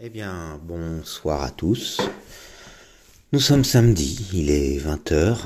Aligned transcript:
Eh 0.00 0.10
bien, 0.10 0.60
bonsoir 0.62 1.42
à 1.42 1.50
tous. 1.50 2.00
Nous 3.32 3.40
sommes 3.40 3.64
samedi, 3.64 4.28
il 4.32 4.48
est 4.48 4.78
20h 4.78 5.38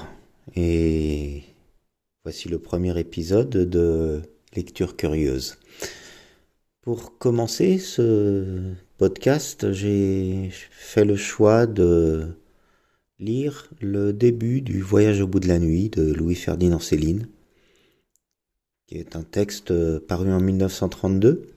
et 0.56 1.42
voici 2.22 2.50
le 2.50 2.58
premier 2.58 2.98
épisode 3.00 3.48
de 3.48 4.20
Lecture 4.54 4.94
curieuse. 4.94 5.56
Pour 6.82 7.16
commencer 7.16 7.78
ce 7.78 8.74
podcast, 8.98 9.72
j'ai 9.72 10.50
fait 10.70 11.06
le 11.06 11.16
choix 11.16 11.66
de 11.66 12.36
lire 13.18 13.70
le 13.80 14.12
début 14.12 14.60
du 14.60 14.82
Voyage 14.82 15.22
au 15.22 15.26
bout 15.26 15.40
de 15.40 15.48
la 15.48 15.60
nuit 15.60 15.88
de 15.88 16.12
Louis-Ferdinand 16.12 16.78
Céline, 16.78 17.26
qui 18.86 18.98
est 18.98 19.16
un 19.16 19.22
texte 19.22 19.98
paru 20.00 20.30
en 20.30 20.40
1932 20.40 21.54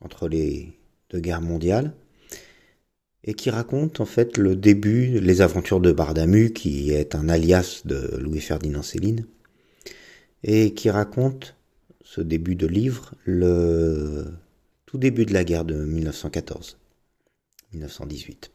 entre 0.00 0.26
les 0.26 0.75
de 1.10 1.20
guerre 1.20 1.40
mondiale 1.40 1.94
et 3.26 3.34
qui 3.34 3.50
raconte 3.50 4.00
en 4.00 4.06
fait 4.06 4.38
le 4.38 4.56
début, 4.56 5.18
les 5.20 5.40
aventures 5.40 5.80
de 5.80 5.92
Bardamu, 5.92 6.52
qui 6.52 6.92
est 6.92 7.14
un 7.16 7.28
alias 7.28 7.82
de 7.84 8.16
Louis-Ferdinand 8.18 8.82
Céline, 8.82 9.26
et 10.44 10.74
qui 10.74 10.90
raconte 10.90 11.56
ce 12.04 12.20
début 12.20 12.54
de 12.54 12.68
livre, 12.68 13.14
le 13.24 14.26
tout 14.86 14.96
début 14.96 15.26
de 15.26 15.32
la 15.32 15.42
guerre 15.42 15.64
de 15.64 15.84
1914-1918. 17.74 18.50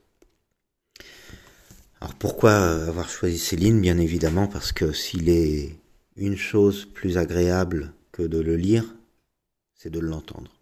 Alors 1.99 2.15
pourquoi 2.15 2.53
avoir 2.87 3.09
choisi 3.09 3.37
Céline? 3.37 3.81
Bien 3.81 3.97
évidemment 3.97 4.47
parce 4.47 4.71
que 4.71 4.93
s'il 4.93 5.27
est 5.27 5.75
une 6.15 6.37
chose 6.37 6.85
plus 6.85 7.17
agréable 7.17 7.93
que 8.13 8.23
de 8.23 8.39
le 8.39 8.55
lire, 8.55 8.95
c'est 9.75 9.89
de 9.89 9.99
l'entendre. 9.99 10.60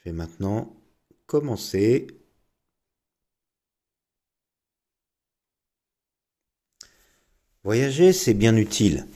Je 0.00 0.10
vais 0.10 0.16
maintenant 0.16 0.74
commencer. 1.26 2.06
Voyager, 7.62 8.14
c'est 8.14 8.32
bien 8.32 8.56
utile. 8.56 9.06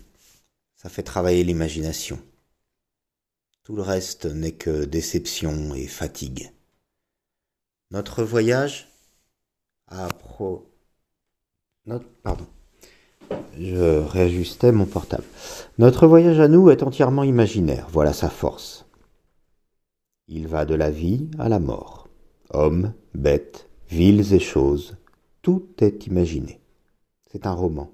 Ça 0.77 0.91
fait 0.91 1.03
travailler 1.03 1.43
l'imagination. 1.45 2.21
Tout 3.63 3.75
le 3.75 3.83
reste 3.83 4.27
n'est 4.27 4.53
que 4.53 4.85
déception 4.85 5.75
et 5.75 5.87
fatigue. 5.87 6.53
Notre 7.91 8.23
voyage 8.23 8.89
a 9.89 10.09
pro... 10.09 10.71
Pardon. 12.23 12.47
Je 13.59 14.01
réajustais 14.01 14.73
mon 14.73 14.85
portable. 14.85 15.25
Notre 15.79 16.07
voyage 16.07 16.41
à 16.41 16.49
nous 16.49 16.69
est 16.69 16.83
entièrement 16.83 17.25
imaginaire. 17.25 17.89
Voilà 17.91 18.13
sa 18.13 18.29
force. 18.29 18.84
Il 20.27 20.49
va 20.49 20.65
de 20.65 20.75
la 20.75 20.91
vie 20.91 21.29
à 21.39 21.49
la 21.49 21.59
mort. 21.59 22.09
Hommes, 22.51 22.95
bêtes, 23.15 23.69
villes 23.89 24.33
et 24.33 24.39
choses, 24.39 24.97
tout 25.43 25.69
est 25.79 26.07
imaginé. 26.07 26.61
C'est 27.31 27.47
un 27.47 27.53
roman. 27.53 27.93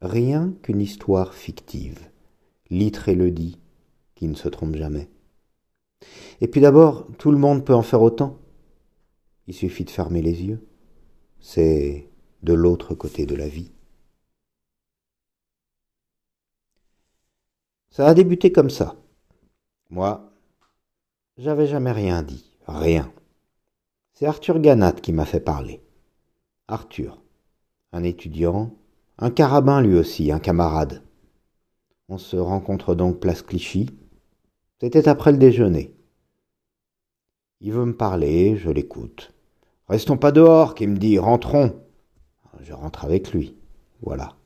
Rien 0.00 0.54
qu'une 0.62 0.80
histoire 0.80 1.34
fictive. 1.34 1.98
Litre 2.70 3.10
le 3.10 3.30
dit, 3.30 3.58
qui 4.14 4.28
ne 4.28 4.34
se 4.34 4.48
trompe 4.48 4.76
jamais. 4.76 5.08
Et 6.40 6.46
puis 6.46 6.60
d'abord, 6.60 7.06
tout 7.18 7.32
le 7.32 7.38
monde 7.38 7.64
peut 7.64 7.74
en 7.74 7.82
faire 7.82 8.02
autant. 8.02 8.38
Il 9.48 9.54
suffit 9.54 9.84
de 9.84 9.90
fermer 9.90 10.22
les 10.22 10.42
yeux. 10.42 10.64
C'est 11.40 12.08
de 12.42 12.52
l'autre 12.52 12.94
côté 12.94 13.26
de 13.26 13.34
la 13.34 13.48
vie. 13.48 13.72
Ça 17.90 18.06
a 18.06 18.14
débuté 18.14 18.52
comme 18.52 18.70
ça. 18.70 18.96
Moi, 19.90 20.29
j'avais 21.38 21.66
jamais 21.66 21.92
rien 21.92 22.22
dit, 22.22 22.44
rien. 22.66 23.12
C'est 24.12 24.26
Arthur 24.26 24.58
Ganat 24.60 24.92
qui 24.92 25.12
m'a 25.12 25.24
fait 25.24 25.40
parler. 25.40 25.82
Arthur, 26.68 27.22
un 27.92 28.02
étudiant, 28.02 28.70
un 29.18 29.30
carabin 29.30 29.80
lui 29.80 29.96
aussi, 29.96 30.30
un 30.32 30.38
camarade. 30.38 31.02
On 32.08 32.18
se 32.18 32.36
rencontre 32.36 32.94
donc 32.94 33.20
place 33.20 33.42
Clichy. 33.42 33.90
C'était 34.80 35.08
après 35.08 35.32
le 35.32 35.38
déjeuner. 35.38 35.94
Il 37.60 37.72
veut 37.72 37.84
me 37.84 37.96
parler, 37.96 38.56
je 38.56 38.70
l'écoute. 38.70 39.32
Restons 39.88 40.16
pas 40.16 40.32
dehors, 40.32 40.74
qui 40.74 40.86
me 40.86 40.96
dit 40.96 41.18
rentrons. 41.18 41.74
Je 42.62 42.72
rentre 42.72 43.04
avec 43.04 43.32
lui. 43.32 43.56
Voilà. 44.02 44.36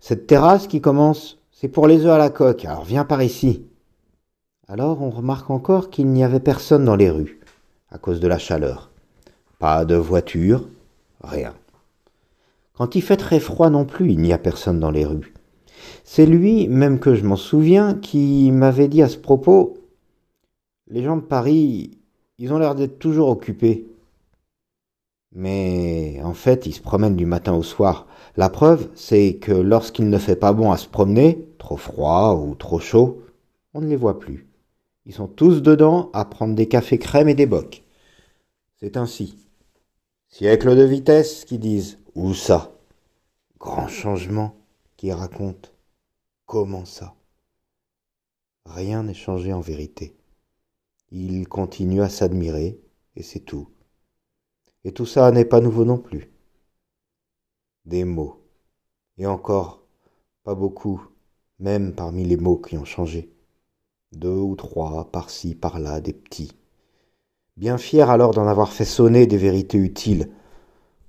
Cette 0.00 0.26
terrasse 0.26 0.66
qui 0.66 0.80
commence, 0.80 1.38
c'est 1.50 1.68
pour 1.68 1.86
les 1.86 2.04
œufs 2.04 2.12
à 2.12 2.18
la 2.18 2.30
coque, 2.30 2.64
alors 2.64 2.84
viens 2.84 3.04
par 3.04 3.22
ici. 3.22 3.66
Alors 4.68 5.00
on 5.00 5.10
remarque 5.10 5.50
encore 5.50 5.90
qu'il 5.90 6.08
n'y 6.08 6.24
avait 6.24 6.40
personne 6.40 6.84
dans 6.84 6.96
les 6.96 7.08
rues, 7.08 7.38
à 7.88 7.98
cause 7.98 8.18
de 8.18 8.26
la 8.26 8.38
chaleur. 8.38 8.90
Pas 9.60 9.84
de 9.84 9.94
voiture, 9.94 10.68
rien. 11.22 11.54
Quand 12.74 12.96
il 12.96 13.02
fait 13.02 13.16
très 13.16 13.38
froid 13.38 13.70
non 13.70 13.84
plus, 13.84 14.10
il 14.10 14.18
n'y 14.18 14.32
a 14.32 14.38
personne 14.38 14.80
dans 14.80 14.90
les 14.90 15.04
rues. 15.04 15.32
C'est 16.02 16.26
lui, 16.26 16.66
même 16.66 16.98
que 16.98 17.14
je 17.14 17.24
m'en 17.24 17.36
souviens, 17.36 17.94
qui 17.94 18.50
m'avait 18.50 18.88
dit 18.88 19.02
à 19.02 19.08
ce 19.08 19.18
propos 19.18 19.74
Les 20.90 21.04
gens 21.04 21.16
de 21.16 21.22
Paris, 21.22 21.98
ils 22.38 22.52
ont 22.52 22.58
l'air 22.58 22.74
d'être 22.74 22.98
toujours 22.98 23.28
occupés. 23.28 23.86
Mais 25.32 26.20
en 26.24 26.34
fait, 26.34 26.66
ils 26.66 26.72
se 26.72 26.80
promènent 26.80 27.14
du 27.14 27.26
matin 27.26 27.54
au 27.54 27.62
soir. 27.62 28.08
La 28.36 28.48
preuve, 28.48 28.88
c'est 28.96 29.36
que 29.36 29.52
lorsqu'il 29.52 30.10
ne 30.10 30.18
fait 30.18 30.34
pas 30.34 30.52
bon 30.52 30.72
à 30.72 30.76
se 30.76 30.88
promener, 30.88 31.46
trop 31.58 31.76
froid 31.76 32.34
ou 32.34 32.56
trop 32.56 32.80
chaud, 32.80 33.22
on 33.72 33.80
ne 33.80 33.86
les 33.86 33.96
voit 33.96 34.18
plus. 34.18 34.45
Ils 35.06 35.14
sont 35.14 35.28
tous 35.28 35.62
dedans 35.62 36.10
à 36.12 36.24
prendre 36.24 36.56
des 36.56 36.66
cafés 36.66 36.98
crème 36.98 37.28
et 37.28 37.34
des 37.34 37.46
bocs. 37.46 37.84
C'est 38.74 38.96
ainsi. 38.96 39.38
Siècle 40.28 40.76
de 40.76 40.82
vitesse 40.82 41.44
qui 41.44 41.58
disent 41.58 41.98
Où 42.16 42.34
ça? 42.34 42.76
Grand 43.60 43.86
changement 43.86 44.56
qui 44.96 45.12
raconte 45.12 45.72
Comment 46.44 46.84
ça? 46.84 47.14
Rien 48.64 49.04
n'est 49.04 49.14
changé 49.14 49.52
en 49.52 49.60
vérité. 49.60 50.16
Il 51.12 51.48
continue 51.48 52.02
à 52.02 52.08
s'admirer, 52.08 52.80
et 53.14 53.22
c'est 53.22 53.40
tout. 53.40 53.68
Et 54.82 54.90
tout 54.90 55.06
ça 55.06 55.30
n'est 55.30 55.44
pas 55.44 55.60
nouveau 55.60 55.84
non 55.84 55.98
plus. 55.98 56.32
Des 57.84 58.04
mots. 58.04 58.42
Et 59.18 59.26
encore, 59.26 59.86
pas 60.42 60.56
beaucoup, 60.56 61.00
même 61.60 61.94
parmi 61.94 62.24
les 62.24 62.36
mots 62.36 62.58
qui 62.58 62.76
ont 62.76 62.84
changé 62.84 63.35
deux 64.12 64.28
ou 64.28 64.54
trois, 64.56 65.08
par-ci, 65.10 65.54
par-là, 65.54 66.00
des 66.00 66.12
petits. 66.12 66.52
Bien 67.56 67.78
fier 67.78 68.10
alors 68.10 68.32
d'en 68.32 68.46
avoir 68.46 68.72
fait 68.72 68.84
sonner 68.84 69.26
des 69.26 69.36
vérités 69.36 69.78
utiles, 69.78 70.28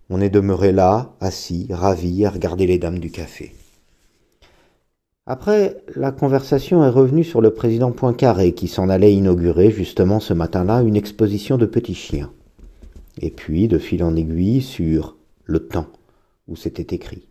on 0.09 0.21
est 0.21 0.29
demeuré 0.29 0.71
là, 0.71 1.13
assis, 1.19 1.67
ravi, 1.69 2.25
à 2.25 2.29
regarder 2.29 2.65
les 2.65 2.79
dames 2.79 2.99
du 2.99 3.11
café. 3.11 3.53
Après, 5.25 5.83
la 5.95 6.13
conversation 6.13 6.85
est 6.85 6.89
revenue 6.89 7.25
sur 7.25 7.41
le 7.41 7.53
président 7.53 7.91
Poincaré 7.91 8.53
qui 8.53 8.69
s'en 8.69 8.87
allait 8.87 9.13
inaugurer 9.13 9.71
justement 9.71 10.21
ce 10.21 10.33
matin-là 10.33 10.81
une 10.83 10.95
exposition 10.95 11.57
de 11.57 11.65
petits 11.65 11.95
chiens. 11.95 12.31
Et 13.19 13.29
puis, 13.29 13.67
de 13.67 13.77
fil 13.77 14.03
en 14.03 14.15
aiguille, 14.15 14.61
sur 14.61 15.17
le 15.43 15.67
temps, 15.67 15.87
où 16.47 16.55
c'était 16.55 16.95
écrit. 16.95 17.27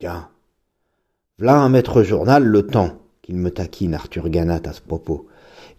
Tiens, 0.00 0.28
v'là 1.38 1.60
un 1.60 1.68
maître 1.68 2.02
journal, 2.02 2.44
le 2.44 2.66
temps 2.66 2.98
qu'il 3.26 3.36
me 3.36 3.50
taquine 3.50 3.92
Arthur 3.92 4.28
Ganat 4.28 4.60
à 4.66 4.72
ce 4.72 4.80
propos. 4.80 5.26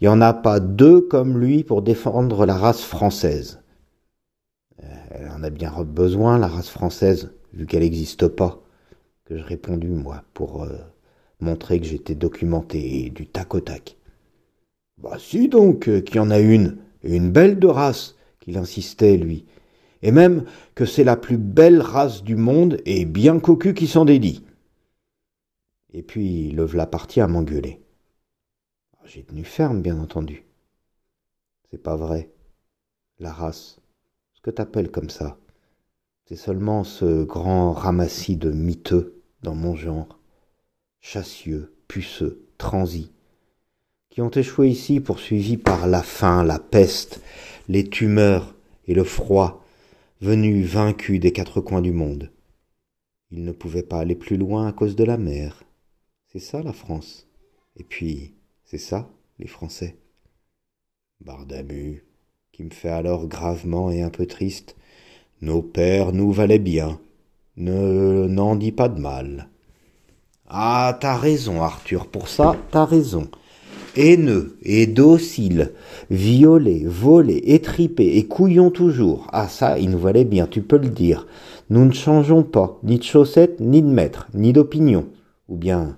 Il 0.02 0.04
n'y 0.04 0.08
en 0.10 0.20
a 0.20 0.34
pas 0.34 0.60
deux 0.60 1.00
comme 1.00 1.40
lui 1.40 1.64
pour 1.64 1.82
défendre 1.82 2.46
la 2.46 2.56
race 2.56 2.82
française. 2.82 3.62
Euh, 4.84 4.88
elle 5.12 5.30
en 5.30 5.44
a 5.44 5.50
bien 5.50 5.72
besoin, 5.86 6.38
la 6.38 6.48
race 6.48 6.68
française, 6.68 7.32
vu 7.54 7.66
qu'elle 7.66 7.84
n'existe 7.84 8.28
pas. 8.28 8.62
Que 9.24 9.38
je 9.38 9.44
répondu, 9.44 9.88
moi, 9.88 10.24
pour 10.34 10.64
euh, 10.64 10.76
montrer 11.40 11.80
que 11.80 11.86
j'étais 11.86 12.16
documenté 12.16 13.12
du 13.16 13.28
tac 13.28 13.56
au 13.56 13.62
tac. 13.62 13.96
Bah 15.02 15.16
si 15.18 15.48
donc, 15.48 15.88
euh, 15.88 16.02
qu'il 16.02 16.18
y 16.18 16.20
en 16.20 16.32
a 16.32 16.40
une, 16.40 16.78
une 17.02 17.32
belle 17.32 17.60
de 17.60 17.68
race, 17.68 18.16
qu'il 18.42 18.58
insistait, 18.58 19.16
lui. 19.16 19.46
Et 20.02 20.12
même 20.12 20.44
que 20.76 20.86
c'est 20.86 21.06
la 21.06 21.16
plus 21.16 21.38
belle 21.38 21.82
race 21.82 22.24
du 22.24 22.36
monde 22.36 22.82
et 22.86 23.06
bien 23.06 23.40
cocu 23.40 23.74
qui 23.74 23.88
s'en 23.88 24.04
dédie. 24.04 24.44
Et 25.98 26.04
puis 26.04 26.52
le 26.52 26.64
v'là 26.64 26.86
parti 26.86 27.22
à 27.22 27.28
m'engueuler. 27.28 27.82
J'ai 29.04 29.24
tenu 29.24 29.44
ferme, 29.44 29.82
bien 29.82 29.98
entendu. 29.98 30.46
C'est 31.72 31.82
pas 31.82 31.96
vrai. 31.96 32.30
La 33.18 33.34
race, 33.34 33.80
ce 34.36 34.42
que 34.42 34.52
t'appelles 34.52 34.92
comme 34.92 35.10
ça, 35.10 35.40
c'est 36.26 36.36
seulement 36.36 36.84
ce 36.84 37.24
grand 37.24 37.74
ramassis 37.74 38.38
de 38.38 38.52
miteux 38.52 39.24
dans 39.42 39.56
mon 39.56 39.76
genre, 39.76 40.20
chassieux, 41.00 41.74
puceux, 41.88 42.46
transis, 42.60 43.12
qui 44.12 44.22
ont 44.22 44.30
échoué 44.30 44.70
ici 44.70 45.00
poursuivis 45.00 45.58
par 45.58 45.88
la 45.88 46.04
faim, 46.04 46.44
la 46.44 46.60
peste, 46.60 47.24
les 47.70 47.90
tumeurs 47.90 48.54
et 48.86 48.94
le 48.94 49.04
froid, 49.04 49.66
venus 50.22 50.64
vaincus 50.68 51.20
des 51.20 51.32
quatre 51.32 51.60
coins 51.60 51.82
du 51.82 51.92
monde. 51.92 52.32
Ils 53.32 53.44
ne 53.44 53.52
pouvaient 53.52 53.82
pas 53.82 54.02
aller 54.02 54.16
plus 54.16 54.38
loin 54.38 54.68
à 54.68 54.74
cause 54.74 54.96
de 54.96 55.04
la 55.04 55.18
mer, 55.18 55.64
c'est 56.40 56.52
ça 56.52 56.62
la 56.62 56.74
France. 56.74 57.26
Et 57.78 57.84
puis, 57.84 58.36
c'est 58.64 58.78
ça 58.78 59.10
les 59.40 59.48
Français. 59.48 59.98
Bardamu, 61.20 62.06
qui 62.52 62.64
me 62.64 62.70
fait 62.70 62.90
alors 62.90 63.26
gravement 63.26 63.90
et 63.90 64.04
un 64.04 64.12
peu 64.12 64.28
triste. 64.28 64.76
Nos 65.42 65.64
pères 65.64 66.14
nous 66.14 66.32
valaient 66.32 66.60
bien. 66.60 67.00
Ne 67.56 68.28
n'en 68.28 68.56
dis 68.56 68.72
pas 68.72 68.88
de 68.88 69.00
mal. 69.00 69.50
Ah, 70.48 70.96
t'as 71.02 71.18
raison, 71.18 71.64
Arthur, 71.64 72.06
pour 72.06 72.28
ça, 72.28 72.56
t'as 72.70 72.86
raison. 72.86 73.30
Haineux 73.96 74.60
et 74.62 74.86
docile, 74.86 75.74
violé, 76.12 76.84
volé, 76.86 77.38
étripé 77.48 78.18
et 78.18 78.28
couillon 78.28 78.70
toujours. 78.70 79.26
Ah, 79.32 79.48
ça, 79.48 79.80
il 79.80 79.90
nous 79.90 79.98
valait 79.98 80.24
bien, 80.24 80.46
tu 80.46 80.62
peux 80.62 80.78
le 80.78 80.90
dire. 80.90 81.26
Nous 81.72 81.84
ne 81.84 81.94
changeons 81.94 82.44
pas, 82.44 82.80
ni 82.84 83.00
de 83.00 83.04
chaussettes, 83.04 83.60
ni 83.60 83.82
de 83.82 83.88
maître, 83.88 84.28
ni 84.36 84.54
d'opinion. 84.54 85.08
Ou 85.50 85.58
bien, 85.58 85.98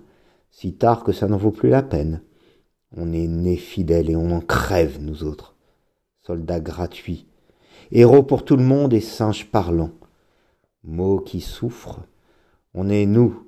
si 0.60 0.74
tard 0.74 1.06
que 1.06 1.14
ça 1.14 1.30
n'en 1.30 1.38
vaut 1.38 1.54
plus 1.54 1.70
la 1.70 1.82
peine. 1.82 2.22
On 2.94 3.14
est 3.14 3.28
nés 3.28 3.56
fidèles 3.56 4.10
et 4.10 4.18
on 4.18 4.30
en 4.32 4.42
crève, 4.42 5.02
nous 5.02 5.24
autres. 5.24 5.56
Soldats 6.20 6.60
gratuits, 6.60 7.28
héros 7.92 8.24
pour 8.24 8.44
tout 8.44 8.58
le 8.58 8.64
monde 8.64 8.94
et 8.94 9.00
singes 9.00 9.50
parlants. 9.50 9.94
Mots 10.84 11.22
qui 11.22 11.40
souffrent, 11.40 12.02
on 12.74 12.90
est 12.90 13.06
nous, 13.06 13.48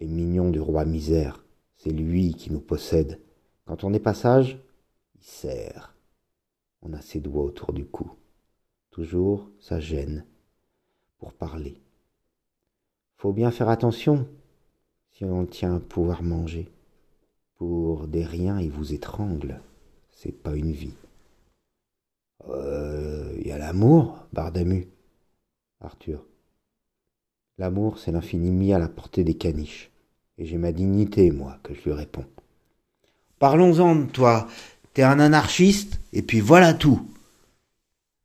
les 0.00 0.08
mignons 0.08 0.50
du 0.50 0.58
roi 0.58 0.84
misère. 0.84 1.44
C'est 1.76 1.92
lui 1.92 2.34
qui 2.34 2.50
nous 2.50 2.60
possède. 2.60 3.20
Quand 3.64 3.84
on 3.84 3.94
est 3.94 4.00
passage, 4.00 4.58
il 5.14 5.24
serre. 5.24 5.94
On 6.82 6.92
a 6.94 7.00
ses 7.00 7.20
doigts 7.20 7.44
autour 7.44 7.72
du 7.72 7.86
cou. 7.86 8.10
Toujours 8.90 9.48
ça 9.60 9.78
gêne 9.78 10.26
pour 11.18 11.32
parler. 11.32 11.80
Faut 13.18 13.32
bien 13.32 13.52
faire 13.52 13.68
attention 13.68 14.26
si 15.20 15.26
on 15.26 15.44
tient 15.44 15.76
à 15.76 15.80
pouvoir 15.80 16.22
manger. 16.22 16.70
Pour 17.58 18.08
des 18.08 18.24
riens, 18.24 18.58
il 18.58 18.70
vous 18.70 18.94
étrangle. 18.94 19.60
C'est 20.10 20.32
pas 20.32 20.56
une 20.56 20.72
vie. 20.72 20.94
Euh, 22.48 23.38
y 23.44 23.50
a 23.50 23.58
l'amour, 23.58 24.26
Bardamu. 24.32 24.88
Arthur. 25.82 26.24
L'amour, 27.58 27.98
c'est 27.98 28.12
l'infini 28.12 28.50
mis 28.50 28.72
à 28.72 28.78
la 28.78 28.88
portée 28.88 29.22
des 29.22 29.34
caniches. 29.34 29.90
Et 30.38 30.46
j'ai 30.46 30.56
ma 30.56 30.72
dignité, 30.72 31.30
moi, 31.30 31.58
que 31.62 31.74
je 31.74 31.82
lui 31.82 31.92
réponds. 31.92 32.24
Parlons-en 33.38 34.06
toi. 34.06 34.48
T'es 34.94 35.02
un 35.02 35.20
anarchiste, 35.20 36.00
et 36.14 36.22
puis 36.22 36.40
voilà 36.40 36.72
tout. 36.72 37.06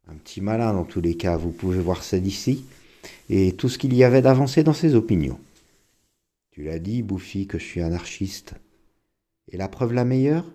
Un 0.08 0.16
petit 0.16 0.40
malin 0.40 0.72
dans 0.72 0.86
tous 0.86 1.02
les 1.02 1.18
cas, 1.18 1.36
vous 1.36 1.52
pouvez 1.52 1.80
voir 1.80 2.04
ça 2.04 2.20
d'ici, 2.20 2.64
et 3.30 3.52
tout 3.52 3.68
ce 3.68 3.78
qu'il 3.78 3.94
y 3.94 4.06
avait 4.06 4.22
d'avancé 4.22 4.64
dans 4.64 4.74
ses 4.74 4.96
opinions. 4.96 5.40
Tu 6.56 6.64
l'as 6.64 6.80
dit, 6.80 7.04
Bouffi, 7.04 7.48
que 7.48 7.60
je 7.60 7.66
suis 7.66 7.82
anarchiste. 7.82 8.54
Et 9.50 9.58
la 9.58 9.68
preuve 9.68 9.92
la 9.92 10.06
meilleure, 10.06 10.46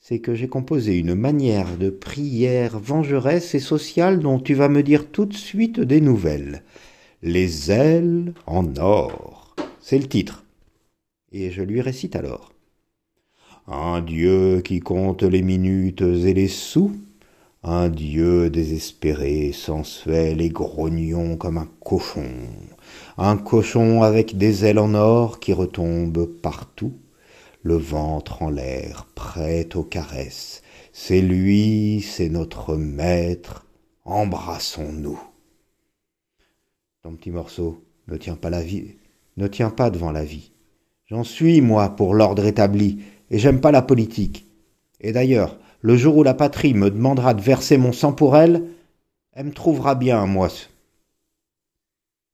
c'est 0.00 0.18
que 0.18 0.34
j'ai 0.34 0.48
composé 0.48 0.98
une 0.98 1.14
manière 1.14 1.78
de 1.78 1.88
prière 1.88 2.80
vengeresse 2.80 3.54
et 3.54 3.60
sociale 3.60 4.18
dont 4.18 4.40
tu 4.40 4.54
vas 4.54 4.68
me 4.68 4.82
dire 4.82 5.08
tout 5.08 5.24
de 5.24 5.36
suite 5.36 5.78
des 5.78 6.00
nouvelles. 6.00 6.64
Les 7.22 7.70
ailes 7.70 8.34
en 8.46 8.74
or. 8.76 9.54
C'est 9.80 10.00
le 10.00 10.08
titre. 10.08 10.44
Et 11.30 11.52
je 11.52 11.62
lui 11.62 11.80
récite 11.80 12.16
alors. 12.16 12.52
Un 13.68 14.00
Dieu 14.00 14.62
qui 14.62 14.80
compte 14.80 15.22
les 15.22 15.42
minutes 15.42 16.02
et 16.02 16.34
les 16.34 16.48
sous, 16.48 16.90
un 17.68 17.88
Dieu 17.88 18.48
désespéré, 18.48 19.50
sensuel 19.52 20.40
et 20.40 20.50
grognon 20.50 21.36
comme 21.36 21.58
un 21.58 21.68
cochon, 21.80 22.30
un 23.18 23.36
cochon 23.36 24.04
avec 24.04 24.38
des 24.38 24.64
ailes 24.64 24.78
en 24.78 24.94
or 24.94 25.40
qui 25.40 25.52
retombent 25.52 26.26
partout, 26.26 26.94
le 27.64 27.74
ventre 27.74 28.42
en 28.42 28.50
l'air, 28.50 29.08
prêt 29.16 29.68
aux 29.74 29.82
caresses. 29.82 30.62
C'est 30.92 31.20
lui, 31.20 32.02
c'est 32.08 32.28
notre 32.28 32.76
maître, 32.76 33.66
embrassons-nous. 34.04 35.20
Ton 37.02 37.16
petit 37.16 37.32
morceau 37.32 37.82
ne 38.06 38.16
tient 38.16 38.36
pas 38.36 38.50
ne 39.36 39.46
tient 39.48 39.70
pas 39.70 39.90
devant 39.90 40.12
la 40.12 40.24
vie. 40.24 40.52
J'en 41.06 41.24
suis, 41.24 41.60
moi, 41.60 41.88
pour 41.88 42.14
l'ordre 42.14 42.46
établi, 42.46 43.00
et 43.28 43.40
j'aime 43.40 43.60
pas 43.60 43.72
la 43.72 43.82
politique. 43.82 44.46
Et 45.00 45.10
d'ailleurs, 45.10 45.58
le 45.86 45.96
jour 45.96 46.16
où 46.16 46.24
la 46.24 46.34
patrie 46.34 46.74
me 46.74 46.90
demandera 46.90 47.32
de 47.32 47.40
verser 47.40 47.76
mon 47.76 47.92
sang 47.92 48.12
pour 48.12 48.36
elle, 48.36 48.64
elle 49.30 49.46
me 49.46 49.52
trouvera 49.52 49.94
bien, 49.94 50.26
moi. 50.26 50.48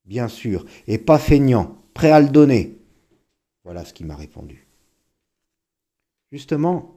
Bien 0.07 0.29
sûr, 0.29 0.65
et 0.87 0.97
pas 0.97 1.19
feignant, 1.19 1.77
prêt 1.93 2.11
à 2.11 2.21
le 2.23 2.31
donner. 2.31 2.79
Voilà 3.65 3.85
ce 3.85 3.93
qu'il 3.93 4.07
m'a 4.07 4.17
répondu. 4.17 4.67
Justement, 6.31 6.97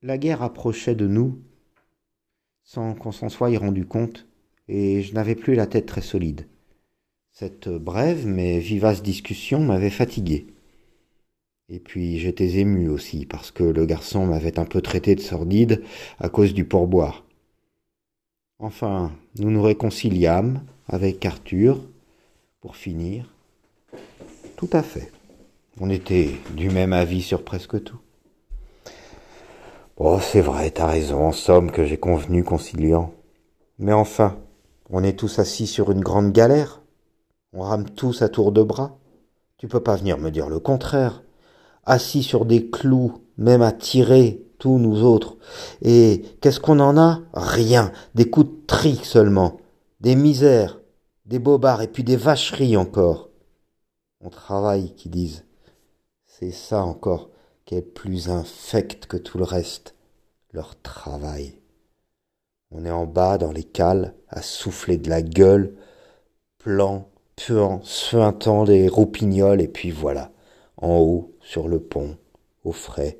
la 0.00 0.16
guerre 0.16 0.42
approchait 0.42 0.94
de 0.94 1.08
nous 1.08 1.42
sans 2.62 2.94
qu'on 2.94 3.10
s'en 3.10 3.28
soit 3.28 3.58
rendu 3.58 3.84
compte, 3.84 4.28
et 4.68 5.02
je 5.02 5.12
n'avais 5.12 5.34
plus 5.34 5.56
la 5.56 5.66
tête 5.66 5.86
très 5.86 6.02
solide. 6.02 6.46
Cette 7.32 7.68
brève 7.68 8.28
mais 8.28 8.60
vivace 8.60 9.02
discussion 9.02 9.58
m'avait 9.58 9.90
fatigué. 9.90 10.46
Et 11.68 11.80
puis 11.80 12.18
j'étais 12.18 12.58
ému 12.58 12.88
aussi 12.88 13.24
parce 13.24 13.50
que 13.50 13.64
le 13.64 13.86
garçon 13.86 14.26
m'avait 14.26 14.58
un 14.58 14.66
peu 14.66 14.82
traité 14.82 15.14
de 15.14 15.20
sordide 15.20 15.82
à 16.18 16.28
cause 16.28 16.52
du 16.52 16.64
pourboire. 16.64 17.24
Enfin, 18.58 19.12
nous 19.38 19.50
nous 19.50 19.62
réconciliâmes 19.62 20.62
avec 20.86 21.24
Arthur 21.24 21.80
pour 22.60 22.76
finir. 22.76 23.34
Tout 24.56 24.70
à 24.72 24.82
fait. 24.82 25.10
On 25.80 25.90
était 25.90 26.30
du 26.54 26.70
même 26.70 26.92
avis 26.92 27.22
sur 27.22 27.42
presque 27.42 27.82
tout. 27.82 27.98
Oh, 29.96 30.18
c'est 30.20 30.40
vrai, 30.40 30.70
t'as 30.70 30.86
raison, 30.86 31.26
en 31.26 31.32
somme, 31.32 31.70
que 31.70 31.84
j'ai 31.84 31.96
convenu 31.96 32.44
conciliant. 32.44 33.12
Mais 33.78 33.92
enfin, 33.92 34.38
on 34.90 35.02
est 35.02 35.18
tous 35.18 35.40
assis 35.40 35.66
sur 35.66 35.90
une 35.90 36.00
grande 36.00 36.32
galère. 36.32 36.82
On 37.52 37.62
rame 37.62 37.90
tous 37.90 38.22
à 38.22 38.28
tour 38.28 38.52
de 38.52 38.62
bras. 38.62 38.98
Tu 39.56 39.66
peux 39.66 39.82
pas 39.82 39.96
venir 39.96 40.18
me 40.18 40.30
dire 40.30 40.48
le 40.48 40.60
contraire. 40.60 41.23
Assis 41.86 42.22
sur 42.22 42.44
des 42.44 42.70
clous, 42.70 43.22
même 43.36 43.62
à 43.62 43.72
tirer, 43.72 44.42
tous 44.58 44.78
nous 44.78 45.02
autres. 45.02 45.36
Et 45.82 46.22
qu'est-ce 46.40 46.60
qu'on 46.60 46.80
en 46.80 46.96
a? 46.96 47.20
Rien. 47.32 47.92
Des 48.14 48.30
coups 48.30 48.48
de 48.48 48.66
trique 48.66 49.04
seulement. 49.04 49.58
Des 50.00 50.16
misères. 50.16 50.80
Des 51.26 51.38
bobards 51.38 51.82
et 51.82 51.88
puis 51.88 52.04
des 52.04 52.16
vacheries 52.16 52.76
encore. 52.76 53.30
On 54.20 54.30
travaille, 54.30 54.94
qui 54.94 55.08
disent. 55.08 55.44
C'est 56.26 56.52
ça 56.52 56.82
encore 56.82 57.30
qui 57.64 57.76
est 57.76 57.82
plus 57.82 58.28
infect 58.28 59.06
que 59.06 59.16
tout 59.16 59.38
le 59.38 59.44
reste, 59.44 59.94
leur 60.52 60.80
travail. 60.80 61.60
On 62.70 62.84
est 62.84 62.90
en 62.90 63.06
bas 63.06 63.38
dans 63.38 63.52
les 63.52 63.64
cales, 63.64 64.14
à 64.28 64.42
souffler 64.42 64.98
de 64.98 65.08
la 65.08 65.22
gueule, 65.22 65.74
plan, 66.58 67.08
puant, 67.36 67.80
suintant 67.82 68.64
des 68.64 68.88
roupignoles, 68.88 69.60
et 69.60 69.68
puis 69.68 69.90
voilà, 69.90 70.30
en 70.84 70.98
haut, 70.98 71.32
sur 71.40 71.66
le 71.66 71.80
pont, 71.80 72.16
au 72.62 72.72
frais, 72.72 73.18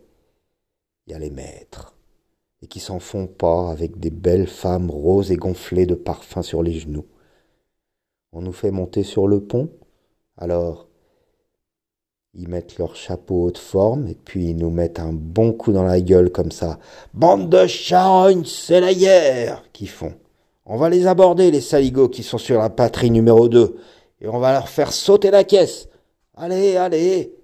il 1.07 1.13
y 1.13 1.17
a 1.17 1.19
les 1.19 1.31
maîtres, 1.31 1.97
et 2.63 2.67
qui 2.67 2.79
s'en 2.79 2.99
font 2.99 3.27
pas 3.27 3.71
avec 3.71 3.99
des 3.99 4.11
belles 4.11 4.47
femmes 4.47 4.91
roses 4.91 5.33
et 5.33 5.37
gonflées 5.37 5.87
de 5.87 5.95
parfums 5.95 6.43
sur 6.43 6.63
les 6.63 6.75
genoux. 6.75 7.07
On 8.33 8.43
nous 8.43 8.53
fait 8.53 8.71
monter 8.71 9.03
sur 9.03 9.27
le 9.27 9.41
pont, 9.41 9.71
alors 10.37 10.89
ils 12.35 12.49
mettent 12.49 12.79
leur 12.79 12.97
chapeau 12.97 13.45
haute 13.45 13.59
forme 13.59 14.09
et 14.09 14.17
puis 14.17 14.51
ils 14.51 14.57
nous 14.57 14.71
mettent 14.71 14.99
un 14.99 15.13
bon 15.13 15.53
coup 15.53 15.73
dans 15.73 15.85
la 15.85 16.01
gueule 16.01 16.31
comme 16.31 16.51
ça. 16.51 16.81
Bande 17.13 17.49
de 17.49 17.67
charognes, 17.69 18.45
c'est 18.45 18.81
la 18.81 18.93
guerre 18.93 19.63
qu'ils 19.73 19.89
font. 19.89 20.15
On 20.67 20.77
va 20.77 20.91
les 20.91 21.07
aborder, 21.07 21.51
les 21.51 21.61
saligots 21.61 22.09
qui 22.09 22.25
sont 22.25 22.39
sur 22.39 22.59
la 22.59 22.71
patrie 22.71 23.11
numéro 23.11 23.49
2, 23.49 23.77
et 24.21 24.29
on 24.29 24.39
va 24.39 24.53
leur 24.53 24.69
faire 24.69 24.93
sauter 24.93 25.31
la 25.31 25.45
caisse. 25.45 25.89
Allez, 26.37 26.77
allez. 26.77 27.44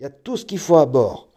Il 0.00 0.04
y 0.04 0.06
a 0.06 0.10
tout 0.10 0.38
ce 0.38 0.46
qu'il 0.46 0.58
faut 0.58 0.78
à 0.78 0.86
bord. 0.86 1.28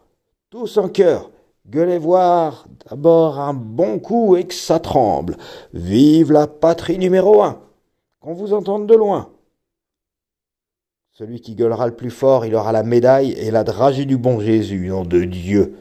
Tous 0.49 0.77
en 0.77 0.87
cœur. 0.87 1.31
Gueulez 1.67 1.97
voir 1.97 2.65
d'abord 2.89 3.37
un 3.37 3.53
bon 3.53 3.99
coup 3.99 4.37
et 4.37 4.47
que 4.47 4.53
ça 4.53 4.79
tremble. 4.79 5.35
Vive 5.73 6.31
la 6.31 6.47
patrie 6.47 6.97
numéro 6.97 7.43
1. 7.43 7.61
Qu'on 8.21 8.33
vous 8.33 8.53
entende 8.53 8.87
de 8.87 8.95
loin. 8.95 9.33
Celui 11.11 11.41
qui 11.41 11.55
gueulera 11.55 11.87
le 11.87 11.95
plus 11.95 12.09
fort, 12.09 12.45
il 12.45 12.55
aura 12.55 12.71
la 12.71 12.83
médaille 12.83 13.33
et 13.33 13.51
la 13.51 13.65
dragée 13.65 14.05
du 14.05 14.17
bon 14.17 14.39
Jésus, 14.39 14.87
nom 14.87 15.03
de 15.03 15.25
Dieu. 15.25 15.77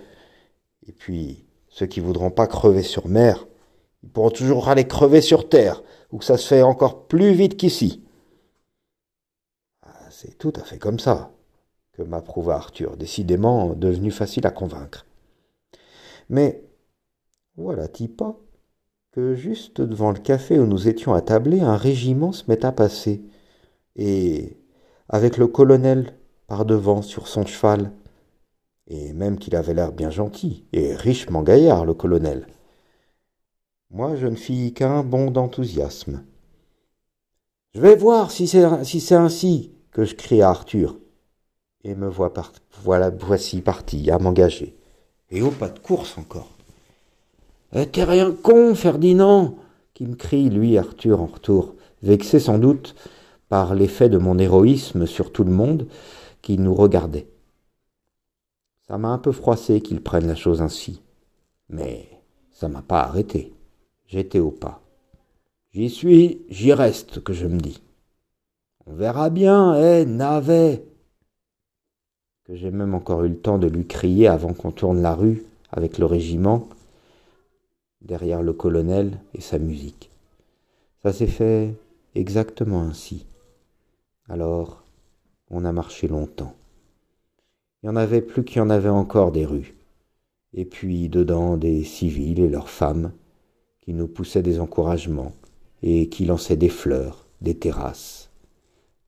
Et 0.89 0.93
puis, 0.93 1.47
ceux 1.69 1.87
qui 1.87 2.01
voudront 2.01 2.33
pas 2.33 2.49
crever 2.49 2.83
sur 2.83 3.07
mer, 3.07 3.47
ils 4.03 4.11
pourront 4.11 4.31
toujours 4.31 4.69
aller 4.69 4.89
crever 4.89 5.21
sur 5.21 5.49
terre, 5.49 5.85
où 6.11 6.21
ça 6.21 6.37
se 6.37 6.49
fait 6.49 6.63
encore 6.63 7.07
plus 7.07 7.33
vite 7.33 7.57
qu'ici. 7.57 8.03
Ah, 9.83 10.11
c'est 10.11 10.37
tout 10.37 10.53
à 10.57 10.65
fait 10.65 10.79
comme 10.79 10.99
ça 10.99 11.32
m'approuva 12.05 12.57
Arthur, 12.57 12.97
décidément 12.97 13.75
devenu 13.75 14.11
facile 14.11 14.47
à 14.47 14.51
convaincre. 14.51 15.07
Mais 16.29 16.65
voilà-t-il 17.57 18.11
pas 18.11 18.39
que 19.13 19.35
juste 19.35 19.81
devant 19.81 20.11
le 20.11 20.19
café 20.19 20.59
où 20.59 20.67
nous 20.67 20.89
étions 20.89 21.13
attablés, 21.13 21.61
un 21.61 21.77
régiment 21.77 22.33
se 22.33 22.45
met 22.49 22.65
à 22.65 22.73
passer, 22.73 23.23
et 23.97 24.57
avec 25.09 25.37
le 25.37 25.47
colonel 25.47 26.17
par 26.47 26.65
devant 26.65 27.03
sur 27.03 27.29
son 27.29 27.45
cheval, 27.45 27.93
et 28.87 29.13
même 29.13 29.39
qu'il 29.39 29.55
avait 29.55 29.75
l'air 29.75 29.93
bien 29.93 30.11
gentil, 30.11 30.67
et 30.73 30.95
richement 30.95 31.43
gaillard, 31.43 31.85
le 31.85 31.95
colonel. 31.95 32.47
Moi, 33.91 34.17
je 34.17 34.27
ne 34.27 34.37
fis 34.37 34.73
qu'un 34.73 35.03
bond 35.03 35.31
d'enthousiasme. 35.31 36.25
Je 37.75 37.81
vais 37.81 37.97
voir 37.97 38.31
si 38.31 38.47
c'est 38.49 39.15
ainsi 39.15 39.73
que 39.91 40.05
je 40.05 40.15
crie 40.15 40.41
à 40.41 40.49
Arthur. 40.49 40.99
Et 41.85 41.95
me 41.95 42.09
voilà, 42.09 43.11
voici 43.11 43.61
parti 43.61 44.11
à 44.11 44.19
m'engager. 44.19 44.77
Et 45.31 45.43
au 45.43 45.51
pas 45.51 45.69
de 45.69 45.79
course 45.79 46.17
encore. 46.17 46.51
Eh, 47.73 47.87
t'es 47.87 48.05
rien 48.05 48.33
con, 48.33 48.75
Ferdinand 48.75 49.57
qui 49.95 50.07
me 50.07 50.15
crie, 50.15 50.49
lui, 50.49 50.79
Arthur, 50.79 51.21
en 51.21 51.27
retour, 51.27 51.75
vexé 52.03 52.39
sans 52.39 52.59
doute 52.59 52.95
par 53.49 53.75
l'effet 53.75 54.09
de 54.09 54.19
mon 54.19 54.39
héroïsme 54.39 55.07
sur 55.07 55.33
tout 55.33 55.45
le 55.45 55.51
monde 55.51 55.87
qui 56.41 56.59
nous 56.59 56.75
regardait. 56.75 57.29
Ça 58.87 58.97
m'a 58.99 59.09
un 59.09 59.19
peu 59.19 59.33
froissé 59.33 59.81
qu'il 59.81 60.03
prenne 60.03 60.27
la 60.27 60.35
chose 60.35 60.63
ainsi. 60.63 61.03
Mais 61.69 62.09
ça 62.51 62.69
m'a 62.69 62.83
pas 62.83 63.01
arrêté. 63.01 63.53
J'étais 64.07 64.39
au 64.39 64.51
pas. 64.51 64.83
J'y 65.73 65.89
suis, 65.89 66.43
j'y 66.49 66.73
reste, 66.73 67.21
que 67.21 67.33
je 67.33 67.47
me 67.47 67.59
dis. 67.59 67.83
On 68.87 68.95
verra 68.95 69.31
bien, 69.31 69.75
eh, 69.81 70.05
navet 70.05 70.85
Que 72.45 72.57
j'ai 72.57 72.71
même 72.71 72.95
encore 72.95 73.25
eu 73.25 73.29
le 73.29 73.39
temps 73.39 73.59
de 73.59 73.69
lui 73.69 73.87
crier 73.87 74.27
avant 74.27 74.53
qu'on 74.53 74.73
tourne 74.73 75.01
la 75.01 75.15
rue 75.15 75.45
avec 75.71 75.99
le 75.99 76.07
régiment, 76.07 76.69
derrière 78.01 78.43
le 78.43 78.53
colonel 78.53 79.19
et 79.35 79.41
sa 79.41 79.59
musique. 79.59 80.11
Ça 81.03 81.13
s'est 81.13 81.27
fait 81.27 81.75
exactement 82.15 82.83
ainsi. 82.83 83.27
Alors, 84.29 84.83
on 85.51 85.65
a 85.65 85.73
marché 85.73 86.09
longtemps. 86.09 86.55
Il 87.83 87.87
y 87.87 87.89
en 87.89 87.97
avait 87.97 88.23
plus 88.23 88.45
qu'il 88.45 88.59
y 88.59 88.61
en 88.61 88.71
avait 88.71 88.89
encore 88.89 89.33
des 89.33 89.45
rues. 89.45 89.75
Et 90.55 90.65
puis 90.65 91.09
dedans 91.09 91.57
des 91.57 91.83
civils 91.85 92.41
et 92.41 92.49
leurs 92.49 92.71
femmes 92.71 93.13
qui 93.81 93.95
nous 93.95 94.07
poussaient 94.07 94.43
des 94.43 94.61
encouragements 94.61 95.33
et 95.83 96.09
qui 96.09 96.25
lançaient 96.25 96.57
des 96.57 96.69
fleurs, 96.69 97.27
des 97.41 97.57
terrasses, 97.57 98.31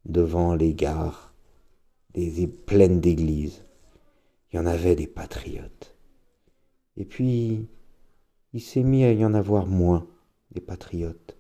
devant 0.05 0.55
les 0.55 0.75
gares, 0.75 1.24
des 2.15 2.47
pleines 2.47 3.01
d'églises. 3.01 3.65
Il 4.53 4.57
y 4.57 4.59
en 4.59 4.67
avait 4.67 4.97
des 4.97 5.07
patriotes. 5.07 5.95
Et 6.97 7.05
puis, 7.05 7.69
il 8.53 8.61
s'est 8.61 8.85
mis 8.85 9.05
à 9.05 9.13
y 9.13 9.25
en 9.25 9.35
avoir 9.35 9.67
moins, 9.67 10.07
des 10.53 10.61
patriotes. 10.61 11.37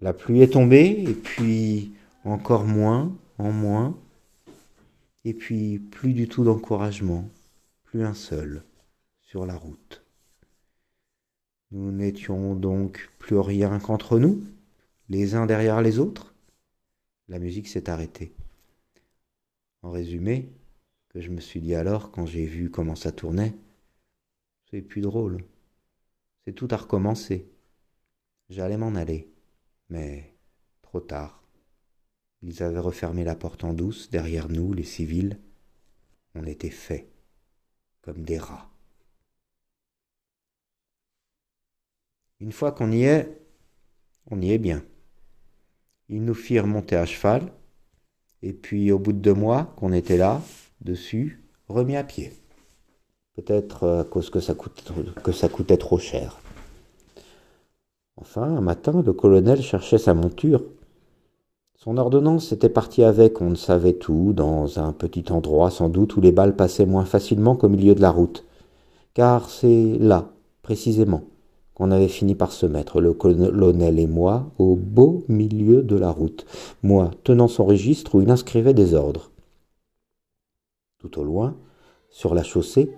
La 0.00 0.12
pluie 0.12 0.42
est 0.42 0.52
tombée, 0.52 1.04
et 1.08 1.14
puis 1.14 1.92
encore 2.24 2.64
moins, 2.64 3.16
en 3.38 3.50
moins, 3.50 3.98
et 5.24 5.34
puis 5.34 5.78
plus 5.78 6.12
du 6.12 6.28
tout 6.28 6.44
d'encouragement, 6.44 7.28
plus 7.84 8.04
un 8.04 8.14
seul 8.14 8.62
sur 9.20 9.46
la 9.46 9.56
route. 9.56 10.04
Nous 11.72 11.90
n'étions 11.90 12.54
donc 12.54 13.10
plus 13.18 13.38
rien 13.38 13.78
qu'entre 13.78 14.18
nous, 14.18 14.44
les 15.08 15.34
uns 15.34 15.46
derrière 15.46 15.80
les 15.82 15.98
autres. 15.98 16.34
La 17.28 17.38
musique 17.38 17.68
s'est 17.68 17.88
arrêtée. 17.88 18.32
En 19.82 19.90
résumé, 19.90 20.52
que 21.08 21.20
je 21.20 21.30
me 21.30 21.40
suis 21.40 21.60
dit 21.60 21.74
alors 21.74 22.10
quand 22.10 22.26
j'ai 22.26 22.46
vu 22.46 22.70
comment 22.70 22.96
ça 22.96 23.12
tournait, 23.12 23.54
c'est 24.70 24.82
plus 24.82 25.02
drôle. 25.02 25.44
C'est 26.44 26.54
tout 26.54 26.68
à 26.70 26.76
recommencer. 26.76 27.50
J'allais 28.48 28.76
m'en 28.76 28.94
aller, 28.94 29.32
mais 29.88 30.34
trop 30.82 31.00
tard. 31.00 31.42
Ils 32.42 32.62
avaient 32.62 32.78
refermé 32.78 33.24
la 33.24 33.34
porte 33.34 33.64
en 33.64 33.72
douce 33.72 34.10
derrière 34.10 34.48
nous, 34.48 34.72
les 34.72 34.84
civils. 34.84 35.38
On 36.34 36.44
était 36.44 36.70
faits, 36.70 37.08
comme 38.00 38.22
des 38.24 38.38
rats. 38.38 38.70
Une 42.40 42.52
fois 42.52 42.72
qu'on 42.72 42.90
y 42.90 43.04
est, 43.04 43.40
on 44.30 44.40
y 44.40 44.52
est 44.52 44.58
bien. 44.58 44.84
Ils 46.08 46.24
nous 46.24 46.34
firent 46.34 46.66
monter 46.66 46.96
à 46.96 47.06
cheval, 47.06 47.52
et 48.42 48.52
puis 48.52 48.92
au 48.92 48.98
bout 48.98 49.12
de 49.12 49.18
deux 49.18 49.34
mois 49.34 49.72
qu'on 49.76 49.92
était 49.92 50.16
là, 50.16 50.40
dessus, 50.80 51.42
remis 51.68 51.96
à 51.96 52.04
pied. 52.04 52.32
Peut-être 53.36 54.00
à 54.00 54.04
cause 54.04 54.30
que 54.30 54.40
ça, 54.40 54.54
coûtait 54.54 55.76
trop 55.76 55.98
cher. 55.98 56.40
Enfin, 58.16 58.42
un 58.42 58.60
matin, 58.60 59.02
le 59.04 59.12
colonel 59.12 59.62
cherchait 59.62 59.98
sa 59.98 60.14
monture 60.14 60.62
son 61.84 61.96
ordonnance 61.96 62.52
était 62.52 62.68
partie 62.68 63.02
avec 63.02 63.40
on 63.40 63.50
ne 63.50 63.54
savait 63.56 63.98
où, 64.08 64.32
dans 64.32 64.78
un 64.78 64.92
petit 64.92 65.32
endroit 65.32 65.68
sans 65.68 65.88
doute 65.88 66.14
où 66.16 66.20
les 66.20 66.30
balles 66.30 66.54
passaient 66.54 66.86
moins 66.86 67.04
facilement 67.04 67.56
qu'au 67.56 67.68
milieu 67.68 67.96
de 67.96 68.00
la 68.00 68.12
route. 68.12 68.44
Car 69.14 69.50
c'est 69.50 69.96
là, 69.98 70.30
précisément, 70.62 71.24
qu'on 71.74 71.90
avait 71.90 72.08
fini 72.08 72.34
par 72.34 72.52
se 72.52 72.66
mettre, 72.66 73.00
le 73.00 73.14
colonel 73.14 73.98
et 73.98 74.06
moi, 74.06 74.52
au 74.58 74.76
beau 74.76 75.24
milieu 75.28 75.82
de 75.82 75.96
la 75.96 76.10
route, 76.10 76.46
moi 76.82 77.10
tenant 77.24 77.48
son 77.48 77.64
registre 77.64 78.14
où 78.14 78.22
il 78.22 78.30
inscrivait 78.30 78.74
des 78.74 78.94
ordres. 78.94 79.30
Tout 80.98 81.18
au 81.18 81.24
loin, 81.24 81.56
sur 82.10 82.34
la 82.34 82.42
chaussée, 82.42 82.92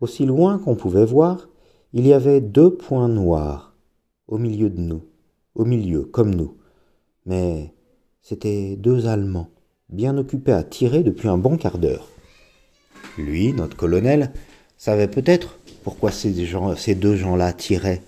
aussi 0.00 0.26
loin 0.26 0.58
qu'on 0.58 0.76
pouvait 0.76 1.06
voir, 1.06 1.48
il 1.92 2.06
y 2.06 2.12
avait 2.12 2.40
deux 2.40 2.74
points 2.74 3.08
noirs, 3.08 3.74
au 4.28 4.38
milieu 4.38 4.70
de 4.70 4.80
nous, 4.80 5.02
au 5.54 5.64
milieu, 5.64 6.04
comme 6.04 6.34
nous. 6.34 6.56
Mais 7.26 7.74
c'étaient 8.22 8.76
deux 8.76 9.06
Allemands, 9.06 9.48
bien 9.88 10.16
occupés 10.16 10.52
à 10.52 10.62
tirer 10.62 11.02
depuis 11.02 11.28
un 11.28 11.38
bon 11.38 11.56
quart 11.56 11.78
d'heure. 11.78 12.08
Lui, 13.18 13.52
notre 13.52 13.76
colonel, 13.76 14.32
savait 14.76 15.08
peut-être 15.08 15.58
pourquoi 15.82 16.12
ces, 16.12 16.32
deux 16.94 17.16
gens-là 17.16 17.52
tiraient. 17.52 18.02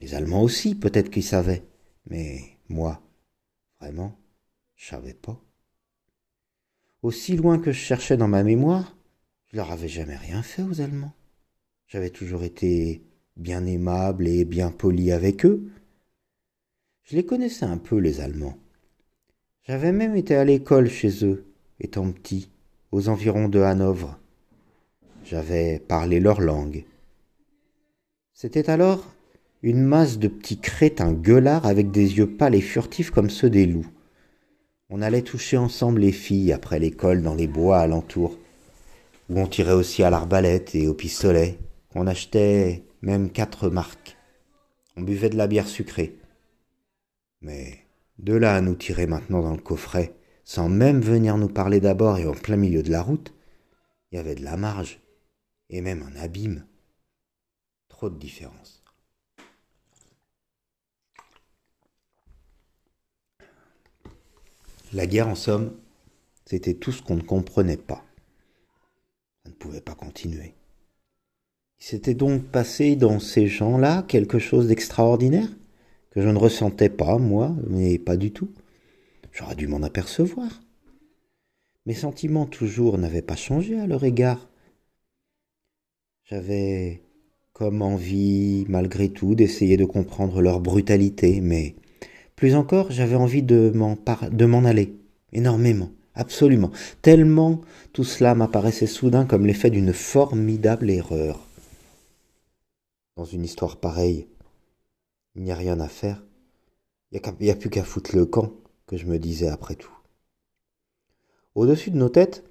Les 0.00 0.14
Allemands 0.14 0.42
aussi, 0.42 0.74
peut-être 0.74 1.10
qu'ils 1.10 1.22
savaient. 1.22 1.62
Mais 2.10 2.40
moi, 2.68 3.00
vraiment, 3.80 4.16
je 4.74 4.88
savais 4.88 5.14
pas. 5.14 5.40
Aussi 7.02 7.36
loin 7.36 7.58
que 7.58 7.72
je 7.72 7.78
cherchais 7.78 8.16
dans 8.16 8.28
ma 8.28 8.42
mémoire, 8.42 8.96
je 9.46 9.56
leur 9.56 9.70
avais 9.70 9.88
jamais 9.88 10.16
rien 10.16 10.42
fait 10.42 10.62
aux 10.62 10.80
Allemands. 10.80 11.14
J'avais 11.86 12.10
toujours 12.10 12.42
été 12.42 13.02
bien 13.36 13.66
aimable 13.66 14.26
et 14.26 14.44
bien 14.44 14.70
poli 14.70 15.12
avec 15.12 15.44
eux. 15.44 15.70
Je 17.04 17.16
les 17.16 17.26
connaissais 17.26 17.64
un 17.64 17.78
peu, 17.78 17.98
les 17.98 18.20
Allemands. 18.20 18.56
J'avais 19.64 19.92
même 19.92 20.16
été 20.16 20.34
à 20.34 20.44
l'école 20.44 20.88
chez 20.88 21.24
eux, 21.24 21.44
étant 21.80 22.10
petit, 22.10 22.50
aux 22.90 23.08
environs 23.08 23.48
de 23.48 23.60
Hanovre. 23.60 24.18
J'avais 25.32 25.78
parlé 25.78 26.20
leur 26.20 26.42
langue. 26.42 26.84
C'était 28.34 28.68
alors 28.68 29.14
une 29.62 29.82
masse 29.82 30.18
de 30.18 30.28
petits 30.28 30.60
crétins 30.60 31.14
gueulards 31.14 31.64
avec 31.64 31.90
des 31.90 32.18
yeux 32.18 32.36
pâles 32.36 32.54
et 32.54 32.60
furtifs 32.60 33.10
comme 33.10 33.30
ceux 33.30 33.48
des 33.48 33.64
loups. 33.64 33.90
On 34.90 35.00
allait 35.00 35.22
toucher 35.22 35.56
ensemble 35.56 36.02
les 36.02 36.12
filles 36.12 36.52
après 36.52 36.78
l'école 36.78 37.22
dans 37.22 37.34
les 37.34 37.46
bois 37.46 37.78
alentours, 37.78 38.36
où 39.30 39.40
on 39.40 39.46
tirait 39.46 39.72
aussi 39.72 40.02
à 40.02 40.10
l'arbalète 40.10 40.74
et 40.74 40.86
au 40.86 40.92
pistolet, 40.92 41.56
On 41.94 42.06
achetait 42.06 42.82
même 43.00 43.30
quatre 43.30 43.70
marques. 43.70 44.18
On 44.98 45.00
buvait 45.00 45.30
de 45.30 45.38
la 45.38 45.46
bière 45.46 45.66
sucrée. 45.66 46.14
Mais 47.40 47.78
de 48.18 48.34
là 48.34 48.54
à 48.54 48.60
nous 48.60 48.74
tirer 48.74 49.06
maintenant 49.06 49.40
dans 49.40 49.54
le 49.54 49.62
coffret, 49.62 50.12
sans 50.44 50.68
même 50.68 51.00
venir 51.00 51.38
nous 51.38 51.48
parler 51.48 51.80
d'abord 51.80 52.18
et 52.18 52.26
en 52.26 52.32
plein 52.32 52.56
milieu 52.56 52.82
de 52.82 52.90
la 52.90 53.00
route, 53.00 53.32
il 54.10 54.16
y 54.16 54.18
avait 54.18 54.34
de 54.34 54.44
la 54.44 54.58
marge, 54.58 55.01
et 55.72 55.80
même 55.80 56.02
un 56.02 56.20
abîme. 56.20 56.64
Trop 57.88 58.08
de 58.10 58.18
différence. 58.18 58.82
La 64.92 65.06
guerre, 65.06 65.28
en 65.28 65.34
somme, 65.34 65.74
c'était 66.44 66.74
tout 66.74 66.92
ce 66.92 67.02
qu'on 67.02 67.16
ne 67.16 67.22
comprenait 67.22 67.78
pas. 67.78 68.04
Ça 69.42 69.50
ne 69.50 69.54
pouvait 69.54 69.80
pas 69.80 69.94
continuer. 69.94 70.54
Il 71.80 71.84
s'était 71.84 72.14
donc 72.14 72.44
passé 72.44 72.94
dans 72.94 73.18
ces 73.18 73.48
gens-là 73.48 74.04
quelque 74.06 74.38
chose 74.38 74.68
d'extraordinaire 74.68 75.48
que 76.10 76.20
je 76.20 76.28
ne 76.28 76.38
ressentais 76.38 76.90
pas, 76.90 77.16
moi, 77.16 77.56
mais 77.66 77.98
pas 77.98 78.18
du 78.18 78.32
tout. 78.32 78.52
J'aurais 79.32 79.56
dû 79.56 79.66
m'en 79.66 79.82
apercevoir. 79.82 80.62
Mes 81.86 81.94
sentiments 81.94 82.46
toujours 82.46 82.98
n'avaient 82.98 83.22
pas 83.22 83.34
changé 83.34 83.80
à 83.80 83.86
leur 83.86 84.04
égard. 84.04 84.51
J'avais 86.24 87.02
comme 87.52 87.82
envie, 87.82 88.64
malgré 88.68 89.08
tout, 89.08 89.34
d'essayer 89.34 89.76
de 89.76 89.84
comprendre 89.84 90.40
leur 90.40 90.60
brutalité, 90.60 91.40
mais 91.40 91.74
plus 92.36 92.54
encore, 92.54 92.90
j'avais 92.90 93.16
envie 93.16 93.42
de 93.42 93.70
m'en, 93.74 94.64
aller, 94.64 94.96
énormément, 95.32 95.90
absolument, 96.14 96.70
tellement 97.02 97.60
tout 97.92 98.04
cela 98.04 98.34
m'apparaissait 98.34 98.86
soudain 98.86 99.26
comme 99.26 99.46
l'effet 99.46 99.70
d'une 99.70 99.92
formidable 99.92 100.90
erreur. 100.90 101.46
Dans 103.16 103.24
une 103.24 103.44
histoire 103.44 103.76
pareille, 103.76 104.26
il 105.34 105.42
n'y 105.42 105.52
a 105.52 105.56
rien 105.56 105.78
à 105.80 105.88
faire. 105.88 106.24
Il 107.10 107.20
n'y 107.40 107.50
a, 107.50 107.54
plus 107.54 107.68
qu'à 107.68 107.84
foutre 107.84 108.16
le 108.16 108.24
camp, 108.24 108.52
que 108.86 108.96
je 108.96 109.06
me 109.06 109.18
disais 109.18 109.48
après 109.48 109.74
tout. 109.74 109.92
Au-dessus 111.54 111.90
de 111.90 111.98
nos 111.98 112.08
têtes, 112.08 112.42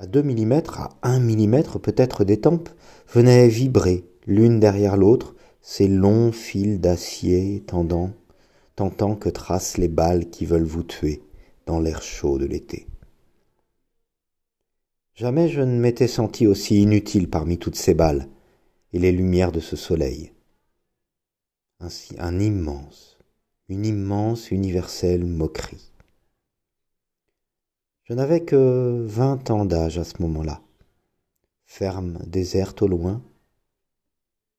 à 0.00 0.06
deux 0.06 0.22
millimètres, 0.22 0.80
à 0.80 0.96
un 1.02 1.20
millimètre 1.20 1.78
peut-être 1.78 2.24
des 2.24 2.40
tempes, 2.40 2.70
venaient 3.12 3.48
vibrer, 3.48 4.06
l'une 4.26 4.58
derrière 4.58 4.96
l'autre, 4.96 5.34
ces 5.60 5.88
longs 5.88 6.32
fils 6.32 6.80
d'acier 6.80 7.62
tendant, 7.66 8.10
tentant 8.76 9.14
que 9.14 9.28
tracent 9.28 9.76
les 9.76 9.88
balles 9.88 10.30
qui 10.30 10.46
veulent 10.46 10.64
vous 10.64 10.82
tuer 10.82 11.22
dans 11.66 11.80
l'air 11.80 12.00
chaud 12.00 12.38
de 12.38 12.46
l'été. 12.46 12.86
Jamais 15.14 15.50
je 15.50 15.60
ne 15.60 15.78
m'étais 15.78 16.08
senti 16.08 16.46
aussi 16.46 16.80
inutile 16.80 17.28
parmi 17.28 17.58
toutes 17.58 17.76
ces 17.76 17.92
balles 17.92 18.26
et 18.94 18.98
les 18.98 19.12
lumières 19.12 19.52
de 19.52 19.60
ce 19.60 19.76
soleil. 19.76 20.32
Ainsi, 21.78 22.14
un 22.18 22.40
immense, 22.40 23.18
une 23.68 23.84
immense 23.84 24.50
universelle 24.50 25.26
moquerie. 25.26 25.89
Je 28.10 28.16
n'avais 28.16 28.40
que 28.40 29.04
vingt 29.06 29.48
ans 29.52 29.64
d'âge 29.64 29.96
à 29.96 30.02
ce 30.02 30.20
moment-là. 30.20 30.60
Ferme 31.64 32.18
déserte 32.26 32.82
au 32.82 32.88
loin, 32.88 33.22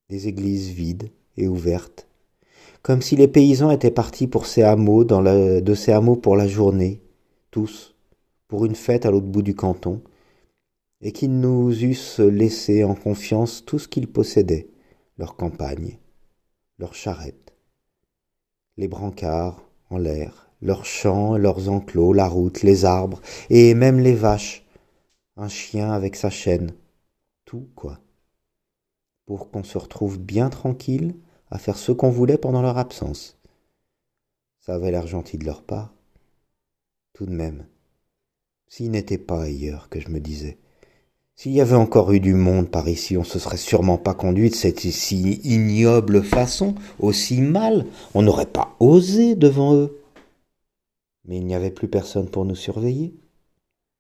des 0.08 0.30
églises 0.30 0.70
vides 0.70 1.12
et 1.36 1.50
ouvertes, 1.50 2.08
comme 2.82 3.02
si 3.02 3.18
les 3.18 3.28
paysans 3.28 3.70
étaient 3.70 3.92
partis 3.92 4.28
pour 4.28 4.46
ces 4.46 4.62
hameaux 4.62 5.04
de 5.04 5.74
ces 5.76 5.92
hameaux 5.92 6.16
pour 6.16 6.38
la 6.38 6.48
journée, 6.48 7.02
tous, 7.52 7.94
pour 8.48 8.64
une 8.64 8.76
fête 8.76 9.06
à 9.06 9.12
l'autre 9.12 9.28
bout 9.28 9.42
du 9.42 9.54
canton, 9.54 10.02
et 11.02 11.12
qu'ils 11.12 11.38
nous 11.38 11.74
eussent 11.84 12.22
laissé 12.22 12.86
en 12.86 12.96
confiance 12.96 13.66
tout 13.66 13.80
ce 13.80 13.90
qu'ils 13.90 14.08
possédaient, 14.08 14.70
leurs 15.18 15.36
campagnes, 15.36 15.98
leurs 16.80 16.96
charrettes, 16.96 17.54
les 18.78 18.88
brancards 18.88 19.62
en 19.90 19.98
l'air, 19.98 20.51
leurs 20.62 20.86
champs, 20.86 21.38
leurs 21.38 21.70
enclos, 21.70 22.14
la 22.14 22.28
route, 22.28 22.62
les 22.62 22.86
arbres, 22.86 23.22
et 23.50 23.74
même 23.74 24.00
les 24.00 24.16
vaches, 24.16 24.66
un 25.38 25.48
chien 25.50 25.92
avec 25.92 26.16
sa 26.16 26.30
chaîne, 26.30 26.72
tout 27.46 27.68
quoi 27.76 28.00
pour 29.32 29.50
qu'on 29.50 29.64
se 29.64 29.78
retrouve 29.78 30.20
bien 30.20 30.50
tranquille 30.50 31.16
à 31.50 31.58
faire 31.58 31.78
ce 31.78 31.94
qu'on 31.94 32.10
voulait 32.10 32.38
pendant 32.38 32.62
leur 32.62 32.78
absence. 32.78 33.38
Ça 34.60 34.76
avait 34.76 34.92
l'air 34.92 35.08
gentil 35.08 35.38
de 35.38 35.46
leur 35.46 35.64
part. 35.64 35.94
Tout 37.14 37.26
de 37.26 37.32
même, 37.32 37.66
s'ils 38.68 38.92
n'étaient 38.92 39.18
pas 39.18 39.44
ailleurs, 39.44 39.88
que 39.88 40.02
je 40.02 40.10
me 40.10 40.20
disais, 40.20 40.58
s'il 41.38 41.54
y 41.54 41.62
avait 41.62 41.78
encore 41.78 42.12
eu 42.12 42.20
du 42.20 42.34
monde 42.34 42.70
par 42.70 42.90
ici, 42.90 43.16
on 43.16 43.24
se 43.24 43.40
serait 43.40 43.56
sûrement 43.56 43.98
pas 43.98 44.14
conduit 44.14 44.50
de 44.50 44.56
cette 44.56 44.82
si 44.82 45.40
ignoble 45.46 46.24
façon, 46.24 46.76
aussi 47.00 47.40
mal, 47.40 47.86
on 48.14 48.24
n'aurait 48.24 48.46
pas 48.46 48.76
osé 48.82 49.36
devant 49.36 49.76
eux. 49.76 49.98
Mais 51.26 51.38
il 51.38 51.46
n'y 51.46 51.56
avait 51.56 51.72
plus 51.72 51.88
personne 51.88 52.30
pour 52.30 52.46
nous 52.46 52.56
surveiller, 52.56 53.14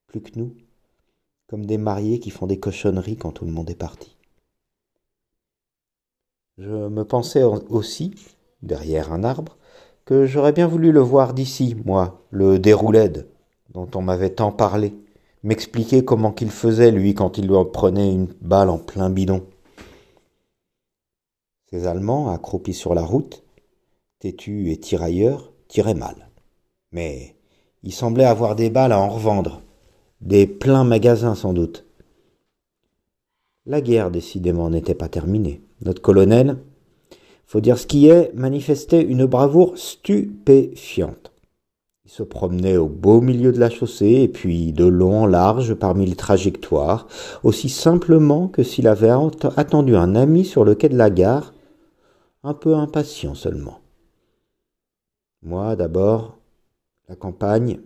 plus 0.07 0.21
que 0.21 0.37
nous, 0.37 0.55
comme 1.47 1.65
des 1.65 1.77
mariés 1.77 2.19
qui 2.19 2.29
font 2.29 2.47
des 2.47 2.59
cochonneries 2.59 3.17
quand 3.17 3.31
tout 3.31 3.45
le 3.45 3.51
monde 3.51 3.69
est 3.69 3.75
parti. 3.75 4.15
Je 6.57 6.87
me 6.87 7.03
pensais 7.03 7.43
aussi, 7.43 8.13
derrière 8.61 9.11
un 9.11 9.23
arbre, 9.23 9.57
que 10.05 10.25
j'aurais 10.25 10.53
bien 10.53 10.67
voulu 10.67 10.91
le 10.91 10.99
voir 10.99 11.33
d'ici, 11.33 11.75
moi, 11.85 12.25
le 12.31 12.59
déroulède, 12.59 13.27
dont 13.69 13.89
on 13.95 14.01
m'avait 14.01 14.33
tant 14.33 14.51
parlé, 14.51 14.93
m'expliquer 15.43 16.03
comment 16.03 16.31
qu'il 16.31 16.51
faisait, 16.51 16.91
lui, 16.91 17.13
quand 17.13 17.37
il 17.37 17.47
lui 17.47 17.55
prenait 17.71 18.11
une 18.11 18.33
balle 18.41 18.69
en 18.69 18.77
plein 18.77 19.09
bidon. 19.09 19.45
Ces 21.69 21.87
Allemands, 21.87 22.29
accroupis 22.29 22.73
sur 22.73 22.93
la 22.93 23.03
route, 23.03 23.43
têtus 24.19 24.71
et 24.71 24.77
tirailleurs, 24.77 25.53
tiraient 25.67 25.93
mal. 25.93 26.30
Mais 26.91 27.35
ils 27.83 27.93
semblaient 27.93 28.25
avoir 28.25 28.55
des 28.55 28.69
balles 28.69 28.91
à 28.91 28.99
en 28.99 29.09
revendre, 29.09 29.61
des 30.21 30.45
pleins 30.45 30.83
magasins 30.83 31.35
sans 31.35 31.53
doute. 31.53 31.85
La 33.65 33.81
guerre, 33.81 34.11
décidément, 34.11 34.69
n'était 34.69 34.95
pas 34.95 35.07
terminée. 35.07 35.61
Notre 35.81 36.01
colonel, 36.01 36.57
faut 37.45 37.61
dire 37.61 37.77
ce 37.77 37.87
qui 37.87 38.07
est, 38.07 38.33
manifestait 38.33 39.01
une 39.03 39.25
bravoure 39.25 39.77
stupéfiante. 39.77 41.31
Il 42.05 42.11
se 42.11 42.23
promenait 42.23 42.77
au 42.77 42.87
beau 42.87 43.21
milieu 43.21 43.51
de 43.51 43.59
la 43.59 43.69
chaussée 43.69 44.21
et 44.23 44.27
puis 44.27 44.73
de 44.73 44.85
long 44.85 45.23
en 45.23 45.25
large 45.27 45.75
parmi 45.75 46.05
les 46.05 46.15
trajectoires, 46.15 47.07
aussi 47.43 47.69
simplement 47.69 48.47
que 48.47 48.63
s'il 48.63 48.87
avait 48.87 49.11
attendu 49.57 49.95
un 49.95 50.15
ami 50.15 50.43
sur 50.43 50.65
le 50.65 50.75
quai 50.75 50.89
de 50.89 50.97
la 50.97 51.09
gare, 51.09 51.53
un 52.43 52.53
peu 52.53 52.75
impatient 52.75 53.35
seulement. 53.35 53.79
Moi, 55.43 55.75
d'abord, 55.75 56.37
la 57.11 57.17
campagne, 57.17 57.81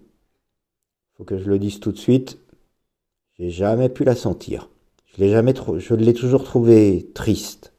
faut 1.18 1.24
que 1.24 1.40
je 1.40 1.50
le 1.50 1.58
dise 1.58 1.80
tout 1.80 1.92
de 1.92 1.98
suite, 1.98 2.38
j'ai 3.40 3.50
jamais 3.50 3.90
pu 3.90 4.04
la 4.04 4.16
sentir. 4.16 4.70
Je 5.08 5.18
l'ai 5.20 5.32
jamais, 5.32 5.56
je 5.56 5.96
l'ai 5.96 6.14
toujours 6.14 6.44
trouvée 6.44 7.10
triste, 7.16 7.74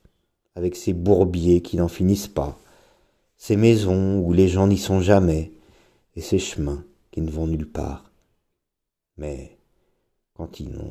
avec 0.56 0.74
ses 0.74 0.92
bourbiers 0.92 1.62
qui 1.62 1.76
n'en 1.76 1.86
finissent 1.86 2.26
pas, 2.26 2.58
ces 3.36 3.54
maisons 3.54 4.18
où 4.18 4.32
les 4.32 4.48
gens 4.48 4.66
n'y 4.66 4.76
sont 4.76 5.00
jamais, 5.00 5.52
et 6.16 6.20
ces 6.20 6.40
chemins 6.40 6.84
qui 7.12 7.20
ne 7.20 7.30
vont 7.30 7.46
nulle 7.46 7.70
part. 7.70 8.10
Mais 9.16 9.56
quand, 10.34 10.50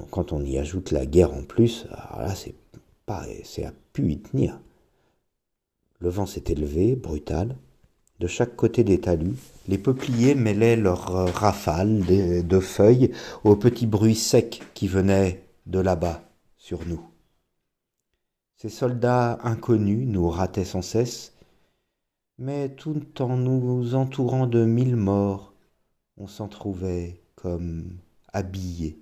quand 0.09 0.31
on 0.31 0.41
y 0.41 0.57
ajoute 0.57 0.91
la 0.91 1.05
guerre 1.05 1.33
en 1.33 1.43
plus, 1.43 1.85
alors 1.91 2.21
là 2.21 2.33
c'est 2.33 2.55
pas, 3.05 3.25
c'est 3.43 3.65
à 3.65 3.73
pu 3.91 4.09
y 4.09 4.19
tenir. 4.19 4.61
Le 5.99 6.07
vent 6.07 6.25
s'est 6.25 6.45
élevé, 6.47 6.95
brutal. 6.95 7.57
De 8.19 8.27
chaque 8.27 8.55
côté 8.55 8.83
des 8.85 9.01
talus, 9.01 9.35
les 9.67 9.77
peupliers 9.77 10.35
mêlaient 10.35 10.77
leurs 10.77 11.33
rafales 11.33 12.05
de 12.05 12.59
feuilles 12.59 13.11
aux 13.43 13.57
petits 13.57 13.87
bruits 13.87 14.15
secs 14.15 14.61
qui 14.73 14.87
venaient 14.87 15.43
de 15.65 15.79
là-bas 15.79 16.23
sur 16.57 16.85
nous. 16.85 17.01
Ces 18.55 18.69
soldats 18.69 19.39
inconnus 19.43 20.07
nous 20.07 20.29
rataient 20.29 20.63
sans 20.63 20.81
cesse, 20.81 21.33
mais 22.37 22.69
tout 22.69 23.21
en 23.21 23.35
nous 23.35 23.95
entourant 23.95 24.47
de 24.47 24.63
mille 24.63 24.95
morts, 24.95 25.53
on 26.15 26.27
s'en 26.27 26.47
trouvait 26.47 27.21
comme 27.35 27.97
habillé. 28.31 28.97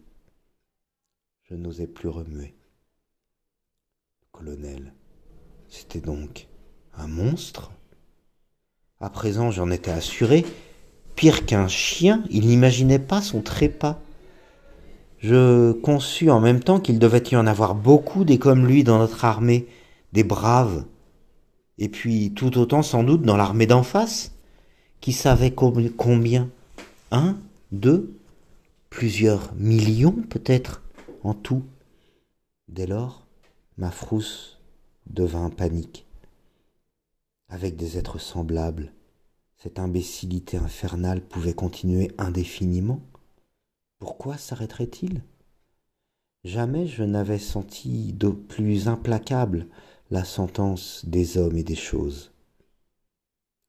Je 1.44 1.56
n'osais 1.56 1.88
plus 1.88 2.10
remuer. 2.10 2.56
colonel, 4.32 4.94
c'était 5.68 6.02
donc 6.02 6.48
un 6.96 7.08
monstre 7.08 7.72
À 9.04 9.10
présent, 9.10 9.52
j'en 9.52 9.70
étais 9.70 9.92
assuré. 9.92 10.46
Pire 11.16 11.46
qu'un 11.46 11.68
chien, 11.68 12.24
il 12.30 12.48
n'imaginait 12.48 13.00
pas 13.00 13.22
son 13.22 13.42
trépas 13.42 14.00
je 15.24 15.72
conçus 15.72 16.30
en 16.30 16.42
même 16.42 16.62
temps 16.62 16.82
qu'il 16.82 17.00
devait 17.00 17.24
y 17.32 17.38
en 17.38 17.48
avoir 17.48 17.76
beaucoup 17.76 18.26
des 18.26 18.38
comme 18.38 18.68
lui 18.68 18.84
dans 18.84 18.98
notre 18.98 19.24
armée, 19.24 19.68
des 20.12 20.26
braves, 20.26 20.84
et 21.78 21.88
puis 21.88 22.34
tout 22.34 22.58
autant 22.58 22.82
sans 22.82 23.04
doute 23.04 23.22
dans 23.22 23.38
l'armée 23.38 23.66
d'en 23.66 23.84
face, 23.84 24.34
qui 25.00 25.14
savait 25.14 25.52
combien 25.52 26.50
Un 27.12 27.38
Deux 27.72 28.18
Plusieurs 28.90 29.54
millions 29.56 30.16
peut-être 30.30 30.82
en 31.24 31.34
tout. 31.34 31.64
Dès 32.68 32.86
lors, 32.86 33.26
ma 33.78 33.92
frousse 33.92 34.60
devint 35.08 35.50
panique. 35.50 36.06
Avec 37.54 37.76
des 37.76 38.00
êtres 38.00 38.18
semblables, 38.18 38.92
cette 39.58 39.78
imbécilité 39.78 40.58
infernale 40.58 41.22
pouvait 41.22 41.54
continuer 41.54 42.10
indéfiniment? 42.18 43.00
Pourquoi 44.00 44.38
s'arrêterait-il? 44.38 45.22
Jamais 46.44 46.88
je 46.88 47.04
n'avais 47.04 47.38
senti 47.38 48.12
de 48.14 48.30
plus 48.30 48.88
implacable 48.88 49.68
la 50.10 50.24
sentence 50.24 51.06
des 51.06 51.38
hommes 51.38 51.56
et 51.56 51.64
des 51.64 51.76
choses. 51.76 52.32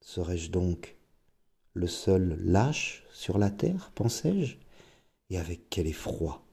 Serais-je 0.01 0.49
donc 0.49 0.95
le 1.75 1.85
seul 1.85 2.39
lâche 2.43 3.03
sur 3.13 3.37
la 3.37 3.51
terre, 3.51 3.91
pensais-je? 3.93 4.57
Et 5.29 5.37
avec 5.37 5.69
quel 5.69 5.85
effroi? 5.85 6.43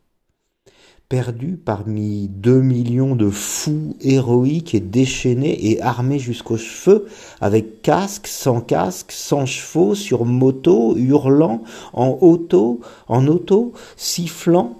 Perdu 1.12 1.58
parmi 1.62 2.26
deux 2.28 2.62
millions 2.62 3.14
de 3.14 3.28
fous 3.28 3.98
héroïques 4.00 4.74
et 4.74 4.80
déchaînés 4.80 5.68
et 5.70 5.82
armés 5.82 6.18
jusqu'aux 6.18 6.56
cheveux, 6.56 7.06
avec 7.42 7.82
casque, 7.82 8.26
sans 8.26 8.62
casque, 8.62 9.12
sans 9.12 9.44
chevaux, 9.44 9.94
sur 9.94 10.24
moto, 10.24 10.96
hurlant, 10.96 11.64
en 11.92 12.16
auto, 12.22 12.80
en 13.08 13.26
auto, 13.26 13.74
sifflant, 13.94 14.78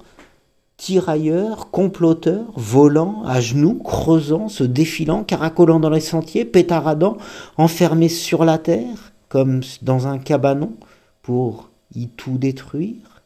tirailleurs, 0.79 1.71
comploteurs, 1.71 2.51
volant, 2.57 3.25
à 3.27 3.43
genoux, 3.43 3.75
creusant, 3.85 4.49
se 4.49 4.65
défilant, 4.65 5.25
caracolant 5.25 5.81
dans 5.81 5.91
les 5.91 6.01
sentiers, 6.01 6.47
pétaradant, 6.47 7.19
enfermés 7.59 8.09
sur 8.09 8.47
la 8.47 8.57
terre, 8.57 9.13
comme 9.29 9.61
dans 9.83 10.07
un 10.07 10.17
cabanon, 10.17 10.73
pour 11.21 11.69
y 11.95 12.09
tout 12.09 12.39
détruire. 12.39 13.21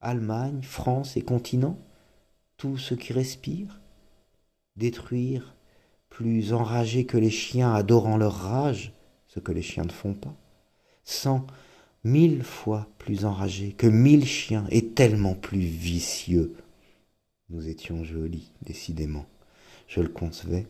Allemagne, 0.00 0.58
France 0.62 1.16
et 1.16 1.22
continent 1.22 1.76
tout 2.56 2.78
ce 2.78 2.94
qui 2.94 3.12
respire, 3.12 3.80
détruire, 4.76 5.54
plus 6.08 6.52
enragés 6.52 7.04
que 7.04 7.18
les 7.18 7.30
chiens 7.30 7.74
adorant 7.74 8.16
leur 8.16 8.34
rage, 8.34 8.92
ce 9.26 9.40
que 9.40 9.52
les 9.52 9.62
chiens 9.62 9.84
ne 9.84 9.92
font 9.92 10.14
pas, 10.14 10.34
cent, 11.04 11.46
mille 12.04 12.42
fois 12.42 12.88
plus 12.98 13.24
enragés 13.24 13.72
que 13.72 13.86
mille 13.86 14.24
chiens 14.24 14.66
et 14.70 14.86
tellement 14.88 15.34
plus 15.34 15.58
vicieux. 15.60 16.54
Nous 17.50 17.68
étions 17.68 18.04
jolis, 18.04 18.52
décidément. 18.62 19.26
Je 19.88 20.00
le 20.00 20.08
concevais, 20.08 20.66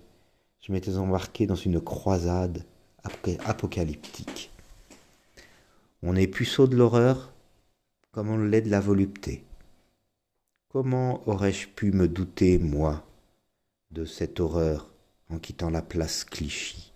je 0.61 0.73
m'étais 0.73 0.97
embarqué 0.97 1.47
dans 1.47 1.55
une 1.55 1.81
croisade 1.81 2.65
apocalyptique. 3.45 4.51
On 6.03 6.17
est 6.17 6.27
puceau 6.27 6.67
de 6.67 6.77
l'horreur 6.77 7.33
comme 8.11 8.31
on 8.31 8.39
l'est 8.39 8.63
de 8.63 8.71
la 8.71 8.81
volupté. 8.81 9.45
Comment 10.69 11.27
aurais-je 11.29 11.69
pu 11.69 11.93
me 11.93 12.09
douter, 12.09 12.59
moi, 12.59 13.07
de 13.93 14.05
cette 14.05 14.41
horreur 14.41 14.91
en 15.31 15.39
quittant 15.39 15.71
la 15.71 15.81
place 15.81 16.25
Clichy? 16.25 16.93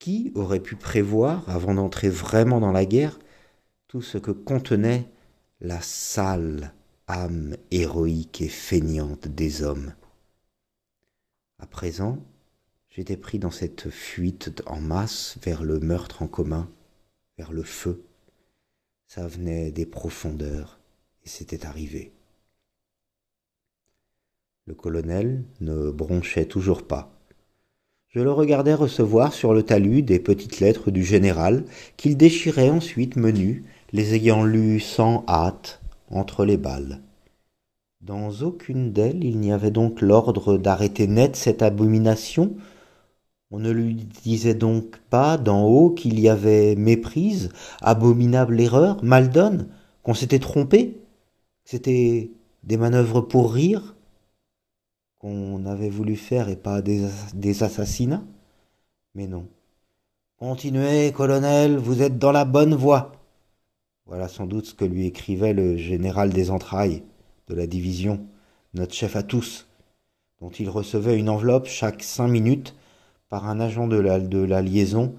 Qui 0.00 0.32
aurait 0.34 0.60
pu 0.60 0.74
prévoir, 0.74 1.48
avant 1.48 1.74
d'entrer 1.74 2.08
vraiment 2.08 2.58
dans 2.58 2.72
la 2.72 2.84
guerre, 2.84 3.20
tout 3.86 4.02
ce 4.02 4.18
que 4.18 4.32
contenait 4.32 5.08
la 5.60 5.80
sale 5.80 6.74
âme 7.06 7.56
héroïque 7.70 8.40
et 8.40 8.48
feignante 8.48 9.28
des 9.28 9.62
hommes? 9.62 9.94
À 11.60 11.66
présent, 11.66 12.18
j'étais 12.90 13.16
pris 13.16 13.38
dans 13.38 13.52
cette 13.52 13.88
fuite 13.88 14.62
en 14.66 14.80
masse 14.80 15.38
vers 15.42 15.62
le 15.62 15.78
meurtre 15.78 16.22
en 16.22 16.26
commun, 16.26 16.68
vers 17.38 17.52
le 17.52 17.62
feu. 17.62 18.04
Ça 19.06 19.28
venait 19.28 19.70
des 19.70 19.86
profondeurs, 19.86 20.80
et 21.24 21.28
c'était 21.28 21.66
arrivé. 21.66 22.12
Le 24.64 24.74
colonel 24.74 25.42
ne 25.60 25.90
bronchait 25.90 26.44
toujours 26.44 26.84
pas. 26.84 27.10
Je 28.10 28.20
le 28.20 28.30
regardais 28.30 28.74
recevoir 28.74 29.32
sur 29.32 29.54
le 29.54 29.64
talus 29.64 30.02
des 30.02 30.20
petites 30.20 30.60
lettres 30.60 30.92
du 30.92 31.02
général 31.02 31.64
qu'il 31.96 32.16
déchirait 32.16 32.70
ensuite 32.70 33.16
menu, 33.16 33.64
les 33.92 34.14
ayant 34.14 34.44
lues 34.44 34.78
sans 34.78 35.24
hâte 35.26 35.80
entre 36.10 36.44
les 36.44 36.58
balles. 36.58 37.00
Dans 38.02 38.30
aucune 38.42 38.92
d'elles 38.92 39.24
il 39.24 39.40
n'y 39.40 39.50
avait 39.50 39.72
donc 39.72 40.00
l'ordre 40.00 40.58
d'arrêter 40.58 41.08
net 41.08 41.34
cette 41.34 41.62
abomination. 41.62 42.54
On 43.50 43.58
ne 43.58 43.70
lui 43.72 43.94
disait 43.94 44.54
donc 44.54 44.98
pas 45.10 45.38
d'en 45.38 45.64
haut 45.64 45.90
qu'il 45.90 46.20
y 46.20 46.28
avait 46.28 46.76
méprise, 46.76 47.48
abominable 47.80 48.60
erreur, 48.60 49.02
mal 49.02 49.30
donne, 49.30 49.66
qu'on 50.04 50.14
s'était 50.14 50.38
trompé, 50.38 51.00
c'était 51.64 52.30
des 52.62 52.76
manœuvres 52.76 53.22
pour 53.22 53.52
rire, 53.52 53.96
qu'on 55.22 55.64
avait 55.66 55.88
voulu 55.88 56.16
faire 56.16 56.48
et 56.48 56.56
pas 56.56 56.82
des, 56.82 57.62
assassinats 57.62 58.24
Mais 59.14 59.28
non. 59.28 59.46
Continuez, 60.36 61.12
colonel, 61.12 61.76
vous 61.76 62.02
êtes 62.02 62.18
dans 62.18 62.32
la 62.32 62.44
bonne 62.44 62.74
voie. 62.74 63.12
Voilà 64.06 64.26
sans 64.26 64.46
doute 64.46 64.66
ce 64.66 64.74
que 64.74 64.84
lui 64.84 65.06
écrivait 65.06 65.52
le 65.52 65.76
général 65.76 66.30
des 66.30 66.50
entrailles 66.50 67.04
de 67.46 67.54
la 67.54 67.68
division, 67.68 68.26
notre 68.74 68.94
chef 68.94 69.14
à 69.14 69.22
tous, 69.22 69.68
dont 70.40 70.50
il 70.50 70.68
recevait 70.68 71.16
une 71.16 71.28
enveloppe 71.28 71.66
chaque 71.66 72.02
cinq 72.02 72.26
minutes 72.26 72.74
par 73.28 73.48
un 73.48 73.60
agent 73.60 73.86
de 73.86 73.98
la, 73.98 74.18
de 74.18 74.42
la 74.42 74.60
liaison 74.60 75.14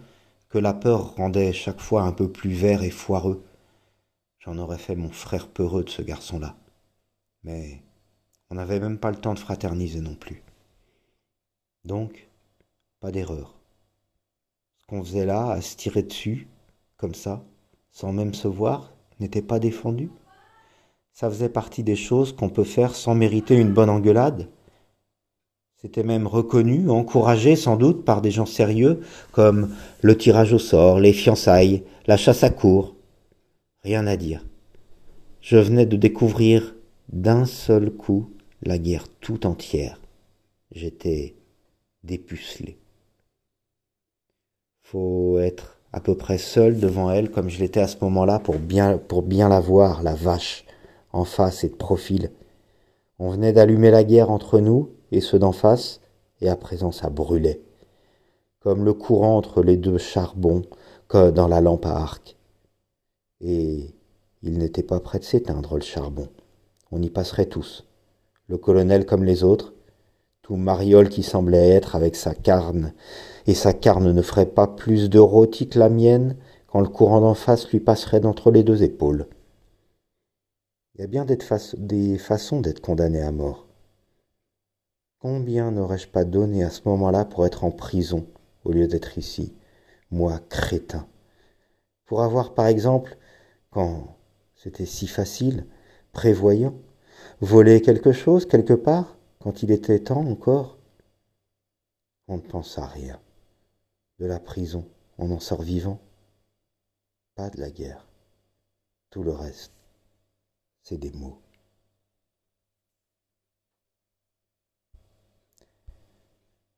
que 0.50 0.58
la 0.58 0.74
peur 0.74 1.16
rendait 1.16 1.54
chaque 1.54 1.80
fois 1.80 2.04
un 2.04 2.12
peu 2.12 2.30
plus 2.30 2.52
vert 2.52 2.84
et 2.84 2.92
foireux. 2.92 3.42
J'en 4.40 4.58
aurais 4.58 4.78
fait 4.78 4.98
mon 4.98 5.10
frère 5.12 5.48
peureux 5.48 5.86
de 5.86 5.90
ce 5.90 6.02
garçon-là. 6.02 6.58
Mais 7.44 7.82
on 8.54 8.56
n'avait 8.56 8.80
même 8.80 9.00
pas 9.00 9.10
le 9.10 9.18
temps 9.18 9.34
de 9.34 9.40
fraterniser 9.40 10.00
non 10.00 10.14
plus. 10.14 10.44
Donc, 11.86 12.30
pas 13.00 13.12
d'erreur. 13.12 13.56
Ce 14.78 14.86
qu'on 14.86 15.04
faisait 15.04 15.26
là, 15.26 15.50
à 15.50 15.60
se 15.60 15.76
tirer 15.76 16.04
dessus, 16.04 16.48
comme 16.98 17.16
ça, 17.16 17.44
sans 17.90 18.14
même 18.14 18.36
se 18.36 18.48
voir, 18.48 18.94
n'était 19.20 19.42
pas 19.42 19.58
défendu. 19.58 20.12
Ça 21.14 21.32
faisait 21.32 21.50
partie 21.50 21.82
des 21.82 21.96
choses 21.96 22.32
qu'on 22.32 22.50
peut 22.50 22.64
faire 22.64 22.94
sans 22.94 23.16
mériter 23.16 23.56
une 23.56 23.74
bonne 23.74 23.90
engueulade. 23.90 24.48
C'était 25.82 26.04
même 26.04 26.28
reconnu, 26.28 26.92
encouragé 26.92 27.56
sans 27.56 27.76
doute 27.76 28.06
par 28.06 28.22
des 28.22 28.30
gens 28.30 28.46
sérieux, 28.46 29.02
comme 29.32 29.74
le 30.02 30.16
tirage 30.16 30.54
au 30.54 30.60
sort, 30.60 31.00
les 31.00 31.14
fiançailles, 31.14 31.86
la 32.06 32.18
chasse 32.18 32.44
à 32.44 32.52
cour. 32.52 32.94
Rien 33.82 34.06
à 34.06 34.16
dire. 34.16 34.46
Je 35.42 35.58
venais 35.58 35.88
de 35.88 35.98
découvrir 35.98 36.76
d'un 37.12 37.46
seul 37.46 37.90
coup 37.90 38.30
la 38.66 38.78
guerre 38.78 39.08
tout 39.20 39.46
entière. 39.46 40.00
J'étais 40.72 41.36
dépucelé. 42.04 42.78
Faut 44.82 45.40
être 45.40 45.80
à 45.92 46.00
peu 46.00 46.16
près 46.16 46.38
seul 46.38 46.80
devant 46.80 47.12
elle 47.12 47.30
comme 47.30 47.50
je 47.50 47.60
l'étais 47.60 47.82
à 47.82 47.88
ce 47.88 47.98
moment-là 48.02 48.40
pour 48.40 48.56
bien, 48.56 48.98
pour 48.98 49.22
bien 49.22 49.50
la 49.50 49.60
voir, 49.60 50.02
la 50.02 50.16
vache, 50.16 50.66
en 51.12 51.26
face 51.26 51.64
et 51.64 51.70
de 51.70 51.76
profil. 51.76 52.32
On 53.20 53.30
venait 53.30 53.54
d'allumer 53.54 53.92
la 53.92 54.04
guerre 54.04 54.32
entre 54.32 54.60
nous 54.60 54.90
et 55.12 55.22
ceux 55.22 55.40
d'en 55.40 55.52
face, 55.52 56.02
et 56.42 56.50
à 56.50 56.56
présent 56.56 56.92
ça 56.92 57.10
brûlait. 57.10 57.62
Comme 58.60 58.84
le 58.84 58.94
courant 58.94 59.38
entre 59.38 59.62
les 59.62 59.78
deux 59.78 59.98
charbons, 59.98 60.64
que 61.08 61.30
dans 61.30 61.48
la 61.48 61.62
lampe 61.62 61.86
à 61.86 61.96
arc. 61.96 62.38
Et 63.42 63.94
il 64.42 64.58
n'était 64.58 64.84
pas 64.84 65.00
prêt 65.00 65.20
de 65.20 65.24
s'éteindre, 65.26 65.76
le 65.76 65.82
charbon. 65.82 66.28
On 66.92 67.02
y 67.02 67.10
passerait 67.10 67.46
tous 67.46 67.86
le 68.48 68.58
colonel 68.58 69.06
comme 69.06 69.24
les 69.24 69.44
autres, 69.44 69.74
tout 70.42 70.56
mariole 70.56 71.10
qui 71.10 71.24
semblait 71.24 71.70
être 71.70 71.96
avec 71.96 72.16
sa 72.16 72.36
carne, 72.36 72.94
et 73.48 73.54
sa 73.54 73.74
carne 73.74 74.12
ne 74.12 74.22
ferait 74.22 74.46
pas 74.46 74.68
plus 74.68 75.10
de 75.10 75.20
rôti 75.20 75.70
que 75.70 75.80
la 75.80 75.90
mienne 75.90 76.38
quand 76.68 76.82
le 76.82 76.88
courant 76.88 77.22
d'en 77.22 77.34
face 77.34 77.70
lui 77.70 77.80
passerait 77.80 78.20
d'entre 78.20 78.52
les 78.52 78.64
deux 78.64 78.84
épaules. 78.84 79.28
Il 80.96 81.02
y 81.02 81.04
a 81.04 81.08
bien 81.08 81.26
des 81.26 82.18
façons 82.18 82.62
d'être 82.62 82.82
condamné 82.82 83.22
à 83.22 83.32
mort. 83.32 83.68
Combien 85.20 85.72
n'aurais-je 85.72 86.08
pas 86.08 86.26
donné 86.26 86.64
à 86.64 86.70
ce 86.70 86.82
moment-là 86.86 87.26
pour 87.26 87.46
être 87.46 87.64
en 87.64 87.72
prison 87.72 88.28
au 88.66 88.72
lieu 88.72 88.88
d'être 88.88 89.18
ici, 89.18 89.54
moi 90.12 90.40
crétin? 90.50 91.08
Pour 92.06 92.22
avoir, 92.22 92.54
par 92.54 92.68
exemple, 92.68 93.18
quand 93.72 94.18
c'était 94.56 94.86
si 94.86 95.08
facile, 95.08 95.66
prévoyant, 96.12 96.76
voler 97.44 97.82
quelque 97.82 98.14
chose 98.14 98.46
quelque 98.46 98.74
part 98.74 99.18
quand 99.40 99.64
il 99.64 99.72
était 99.72 100.00
temps 100.00 100.26
encore? 100.26 100.78
On 102.30 102.38
ne 102.38 102.42
pense 102.42 102.78
à 102.78 102.86
rien. 102.86 103.20
De 104.20 104.26
la 104.26 104.40
prison, 104.40 104.86
on 105.18 105.30
en 105.30 105.40
sort 105.40 105.62
vivant. 105.62 106.00
Pas 107.36 107.50
de 107.50 107.60
la 107.60 107.70
guerre. 107.70 108.08
Tout 109.10 109.24
le 109.24 109.34
reste, 109.34 109.74
c'est 110.84 110.98
des 110.98 111.12
mots. 111.12 111.38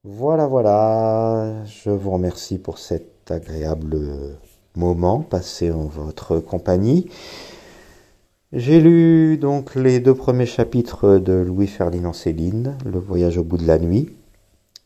Voilà, 0.03 0.47
voilà, 0.47 1.63
je 1.65 1.89
vous 1.89 2.11
remercie 2.11 2.57
pour 2.57 2.79
cet 2.79 3.29
agréable 3.31 4.37
moment 4.75 5.21
passé 5.21 5.71
en 5.71 5.85
votre 5.85 6.39
compagnie. 6.39 7.09
J'ai 8.53 8.79
lu 8.79 9.37
donc 9.37 9.75
les 9.75 9.99
deux 9.99 10.13
premiers 10.13 10.45
chapitres 10.45 11.17
de 11.17 11.33
Louis-Ferdinand 11.33 12.13
Céline, 12.13 12.77
Le 12.85 12.99
voyage 12.99 13.37
au 13.37 13.43
bout 13.43 13.57
de 13.57 13.65
la 13.65 13.79
nuit, 13.79 14.15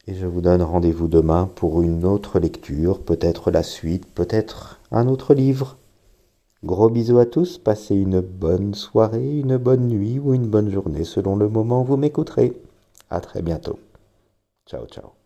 et 0.07 0.15
je 0.15 0.25
vous 0.25 0.41
donne 0.41 0.61
rendez-vous 0.61 1.07
demain 1.07 1.49
pour 1.55 1.81
une 1.81 2.05
autre 2.05 2.39
lecture, 2.39 3.01
peut-être 3.01 3.51
la 3.51 3.61
suite, 3.61 4.05
peut-être 4.07 4.79
un 4.91 5.07
autre 5.07 5.33
livre. 5.33 5.77
Gros 6.63 6.89
bisous 6.89 7.19
à 7.19 7.25
tous, 7.25 7.57
passez 7.57 7.95
une 7.95 8.21
bonne 8.21 8.73
soirée, 8.73 9.39
une 9.39 9.57
bonne 9.57 9.87
nuit 9.87 10.19
ou 10.19 10.33
une 10.33 10.47
bonne 10.47 10.71
journée 10.71 11.03
selon 11.03 11.35
le 11.35 11.49
moment 11.49 11.81
où 11.81 11.85
vous 11.85 11.97
m'écouterez. 11.97 12.53
À 13.09 13.19
très 13.19 13.41
bientôt. 13.41 13.79
Ciao 14.65 14.85
ciao. 14.87 15.18